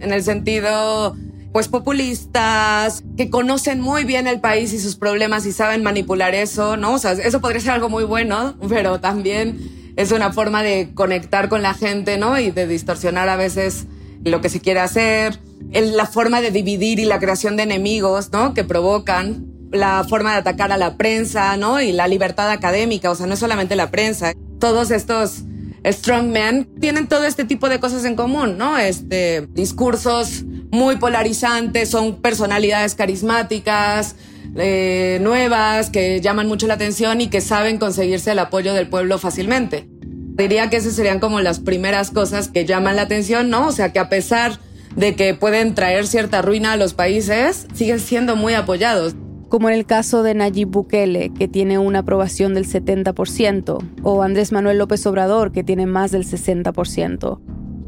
en 0.00 0.12
el 0.12 0.22
sentido 0.22 1.16
pues 1.52 1.68
populistas, 1.68 3.04
que 3.16 3.28
conocen 3.28 3.80
muy 3.80 4.04
bien 4.04 4.26
el 4.26 4.40
país 4.40 4.72
y 4.72 4.78
sus 4.78 4.96
problemas 4.96 5.44
y 5.44 5.52
saben 5.52 5.82
manipular 5.82 6.34
eso, 6.34 6.78
¿no? 6.78 6.94
O 6.94 6.98
sea, 6.98 7.12
eso 7.12 7.40
podría 7.42 7.60
ser 7.60 7.72
algo 7.72 7.90
muy 7.90 8.04
bueno, 8.04 8.56
pero 8.70 9.00
también 9.00 9.92
es 9.96 10.12
una 10.12 10.32
forma 10.32 10.62
de 10.62 10.92
conectar 10.94 11.50
con 11.50 11.60
la 11.60 11.74
gente, 11.74 12.16
¿no? 12.16 12.38
Y 12.38 12.50
de 12.50 12.66
distorsionar 12.66 13.28
a 13.28 13.36
veces 13.36 13.86
lo 14.24 14.40
que 14.40 14.48
se 14.48 14.60
quiere 14.60 14.80
hacer, 14.80 15.38
la 15.72 16.06
forma 16.06 16.40
de 16.40 16.50
dividir 16.50 16.98
y 16.98 17.04
la 17.04 17.18
creación 17.18 17.56
de 17.56 17.64
enemigos, 17.64 18.30
¿no? 18.32 18.54
Que 18.54 18.64
provocan 18.64 19.46
la 19.70 20.04
forma 20.04 20.32
de 20.32 20.38
atacar 20.38 20.70
a 20.70 20.76
la 20.76 20.96
prensa, 20.96 21.56
¿no? 21.56 21.80
Y 21.80 21.92
la 21.92 22.06
libertad 22.06 22.50
académica, 22.50 23.10
o 23.10 23.14
sea, 23.14 23.26
no 23.26 23.34
es 23.34 23.40
solamente 23.40 23.74
la 23.74 23.90
prensa. 23.90 24.32
Todos 24.58 24.90
estos 24.90 25.42
strongmen 25.84 26.68
tienen 26.80 27.08
todo 27.08 27.24
este 27.24 27.44
tipo 27.44 27.68
de 27.68 27.80
cosas 27.80 28.04
en 28.04 28.14
común, 28.14 28.58
¿no? 28.58 28.78
Este, 28.78 29.46
discursos 29.52 30.44
muy 30.70 30.96
polarizantes, 30.96 31.90
son 31.90 32.20
personalidades 32.20 32.94
carismáticas, 32.94 34.16
eh, 34.56 35.18
nuevas, 35.20 35.90
que 35.90 36.20
llaman 36.20 36.46
mucho 36.46 36.66
la 36.66 36.74
atención 36.74 37.20
y 37.20 37.28
que 37.28 37.40
saben 37.40 37.78
conseguirse 37.78 38.32
el 38.32 38.38
apoyo 38.38 38.74
del 38.74 38.88
pueblo 38.88 39.18
fácilmente. 39.18 39.88
Diría 40.34 40.70
que 40.70 40.76
esas 40.76 40.94
serían 40.94 41.20
como 41.20 41.40
las 41.40 41.60
primeras 41.60 42.10
cosas 42.10 42.48
que 42.48 42.64
llaman 42.64 42.96
la 42.96 43.02
atención, 43.02 43.50
¿no? 43.50 43.68
O 43.68 43.72
sea, 43.72 43.92
que 43.92 43.98
a 43.98 44.08
pesar 44.08 44.58
de 44.96 45.14
que 45.14 45.34
pueden 45.34 45.74
traer 45.74 46.06
cierta 46.06 46.42
ruina 46.42 46.72
a 46.72 46.76
los 46.76 46.94
países, 46.94 47.66
siguen 47.74 48.00
siendo 48.00 48.36
muy 48.36 48.54
apoyados 48.54 49.14
como 49.52 49.68
en 49.68 49.74
el 49.74 49.84
caso 49.84 50.22
de 50.22 50.32
Nayib 50.32 50.68
Bukele, 50.68 51.28
que 51.28 51.46
tiene 51.46 51.78
una 51.78 51.98
aprobación 51.98 52.54
del 52.54 52.66
70%, 52.66 53.84
o 54.02 54.22
Andrés 54.22 54.50
Manuel 54.50 54.78
López 54.78 55.04
Obrador, 55.04 55.52
que 55.52 55.62
tiene 55.62 55.84
más 55.84 56.10
del 56.10 56.24
60%. 56.24 57.38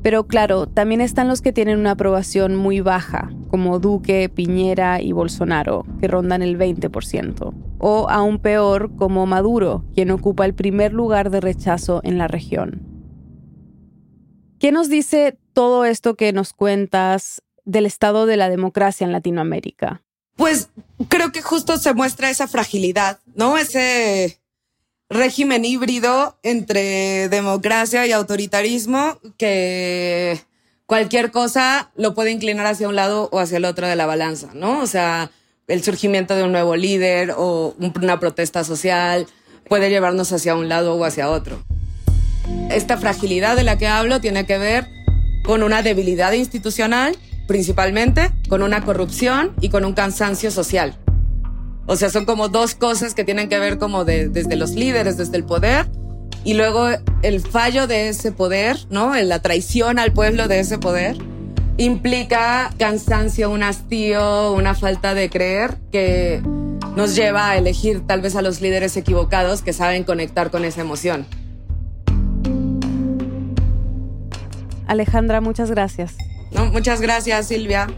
Pero 0.02 0.26
claro, 0.26 0.66
también 0.66 1.00
están 1.00 1.26
los 1.26 1.40
que 1.40 1.54
tienen 1.54 1.78
una 1.78 1.92
aprobación 1.92 2.54
muy 2.54 2.82
baja, 2.82 3.30
como 3.48 3.78
Duque, 3.78 4.28
Piñera 4.28 5.00
y 5.00 5.12
Bolsonaro, 5.12 5.86
que 5.98 6.06
rondan 6.06 6.42
el 6.42 6.58
20%. 6.58 7.54
O 7.86 8.08
aún 8.08 8.38
peor, 8.38 8.96
como 8.96 9.26
Maduro, 9.26 9.84
quien 9.94 10.10
ocupa 10.10 10.46
el 10.46 10.54
primer 10.54 10.94
lugar 10.94 11.28
de 11.28 11.42
rechazo 11.42 12.00
en 12.02 12.16
la 12.16 12.28
región. 12.28 12.80
¿Qué 14.58 14.72
nos 14.72 14.88
dice 14.88 15.36
todo 15.52 15.84
esto 15.84 16.14
que 16.14 16.32
nos 16.32 16.54
cuentas 16.54 17.42
del 17.66 17.84
estado 17.84 18.24
de 18.24 18.38
la 18.38 18.48
democracia 18.48 19.04
en 19.04 19.12
Latinoamérica? 19.12 20.02
Pues 20.34 20.70
creo 21.10 21.30
que 21.30 21.42
justo 21.42 21.76
se 21.76 21.92
muestra 21.92 22.30
esa 22.30 22.48
fragilidad, 22.48 23.20
¿no? 23.34 23.58
Ese 23.58 24.40
régimen 25.10 25.66
híbrido 25.66 26.38
entre 26.42 27.28
democracia 27.28 28.06
y 28.06 28.12
autoritarismo 28.12 29.18
que 29.36 30.40
cualquier 30.86 31.32
cosa 31.32 31.92
lo 31.96 32.14
puede 32.14 32.30
inclinar 32.30 32.64
hacia 32.64 32.88
un 32.88 32.96
lado 32.96 33.28
o 33.30 33.40
hacia 33.40 33.58
el 33.58 33.66
otro 33.66 33.86
de 33.86 33.96
la 33.96 34.06
balanza, 34.06 34.52
¿no? 34.54 34.80
O 34.80 34.86
sea, 34.86 35.30
el 35.66 35.82
surgimiento 35.82 36.36
de 36.36 36.44
un 36.44 36.52
nuevo 36.52 36.76
líder 36.76 37.34
o 37.36 37.74
una 37.78 38.20
protesta 38.20 38.64
social 38.64 39.26
puede 39.68 39.88
llevarnos 39.88 40.32
hacia 40.32 40.54
un 40.54 40.68
lado 40.68 40.94
o 40.94 41.04
hacia 41.04 41.30
otro. 41.30 41.62
Esta 42.70 42.98
fragilidad 42.98 43.56
de 43.56 43.62
la 43.62 43.78
que 43.78 43.86
hablo 43.86 44.20
tiene 44.20 44.46
que 44.46 44.58
ver 44.58 44.86
con 45.44 45.62
una 45.62 45.82
debilidad 45.82 46.32
institucional 46.32 47.16
principalmente 47.46 48.30
con 48.48 48.62
una 48.62 48.84
corrupción 48.84 49.52
y 49.60 49.68
con 49.68 49.84
un 49.84 49.92
cansancio 49.92 50.50
social. 50.50 50.96
O 51.86 51.96
sea, 51.96 52.08
son 52.08 52.24
como 52.24 52.48
dos 52.48 52.74
cosas 52.74 53.14
que 53.14 53.24
tienen 53.24 53.48
que 53.48 53.58
ver 53.58 53.78
como 53.78 54.04
desde 54.04 54.56
los 54.56 54.70
líderes, 54.70 55.18
desde 55.18 55.36
el 55.36 55.44
poder, 55.44 55.86
y 56.42 56.54
luego 56.54 56.88
el 57.22 57.40
fallo 57.40 57.86
de 57.86 58.08
ese 58.08 58.32
poder, 58.32 58.78
¿no? 58.88 59.14
La 59.14 59.40
traición 59.40 59.98
al 59.98 60.12
pueblo 60.12 60.48
de 60.48 60.60
ese 60.60 60.78
poder 60.78 61.16
implica 61.76 62.70
cansancio, 62.78 63.50
un 63.50 63.62
hastío, 63.62 64.52
una 64.52 64.74
falta 64.74 65.14
de 65.14 65.30
creer 65.30 65.76
que 65.90 66.42
nos 66.96 67.14
lleva 67.16 67.50
a 67.50 67.56
elegir 67.56 68.06
tal 68.06 68.20
vez 68.20 68.36
a 68.36 68.42
los 68.42 68.60
líderes 68.60 68.96
equivocados 68.96 69.62
que 69.62 69.72
saben 69.72 70.04
conectar 70.04 70.50
con 70.50 70.64
esa 70.64 70.80
emoción. 70.80 71.26
Alejandra, 74.86 75.40
muchas 75.40 75.70
gracias. 75.70 76.14
No, 76.52 76.66
muchas 76.66 77.00
gracias, 77.00 77.48
Silvia. 77.48 77.88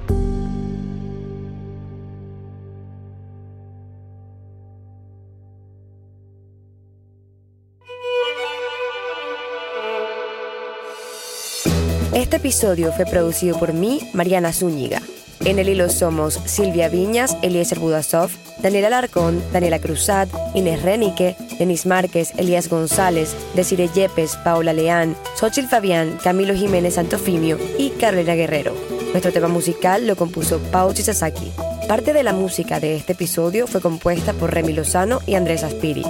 Episodio 12.47 12.93
fue 12.93 13.07
producido 13.07 13.59
por 13.59 13.73
mí, 13.73 13.99
Mariana 14.13 14.53
Zúñiga. 14.53 15.03
En 15.45 15.59
el 15.59 15.69
hilo 15.69 15.89
somos 15.89 16.35
Silvia 16.45 16.89
Viñas, 16.89 17.37
Eliezer 17.43 17.81
Budasov, 17.81 18.31
Daniela 18.63 18.87
Alarcón, 18.87 19.43
Daniela 19.53 19.81
Cruzat, 19.81 20.29
Inés 20.55 20.81
Renique, 20.83 21.35
Denis 21.59 21.87
Márquez, 21.87 22.31
Elías 22.37 22.69
González, 22.69 23.35
Desire 23.57 23.89
Yepes, 23.93 24.37
Paula 24.45 24.73
Leán, 24.73 25.17
Xochitl 25.35 25.67
Fabián, 25.67 26.21
Camilo 26.23 26.55
Jiménez 26.55 26.95
Santofimio 26.95 27.59
y 27.79 27.91
Carolina 27.91 28.37
Guerrero. 28.37 28.77
Nuestro 29.11 29.33
tema 29.33 29.49
musical 29.49 30.07
lo 30.07 30.15
compuso 30.15 30.61
Pau 30.71 30.95
Sasaki. 30.95 31.51
Parte 31.89 32.13
de 32.13 32.23
la 32.23 32.33
música 32.33 32.79
de 32.79 32.95
este 32.95 33.15
episodio 33.15 33.67
fue 33.67 33.81
compuesta 33.81 34.35
por 34.35 34.55
Remy 34.55 34.73
Lozano 34.73 35.19
y 35.27 35.35
Andrés 35.35 35.65
Aspiri. 35.65 36.05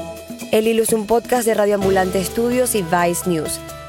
El 0.52 0.68
hilo 0.68 0.82
es 0.82 0.92
un 0.92 1.06
podcast 1.06 1.46
de 1.46 1.54
Radio 1.54 1.76
Ambulante 1.76 2.20
Estudios 2.20 2.74
y 2.74 2.82
Vice 2.82 3.26
News 3.26 3.58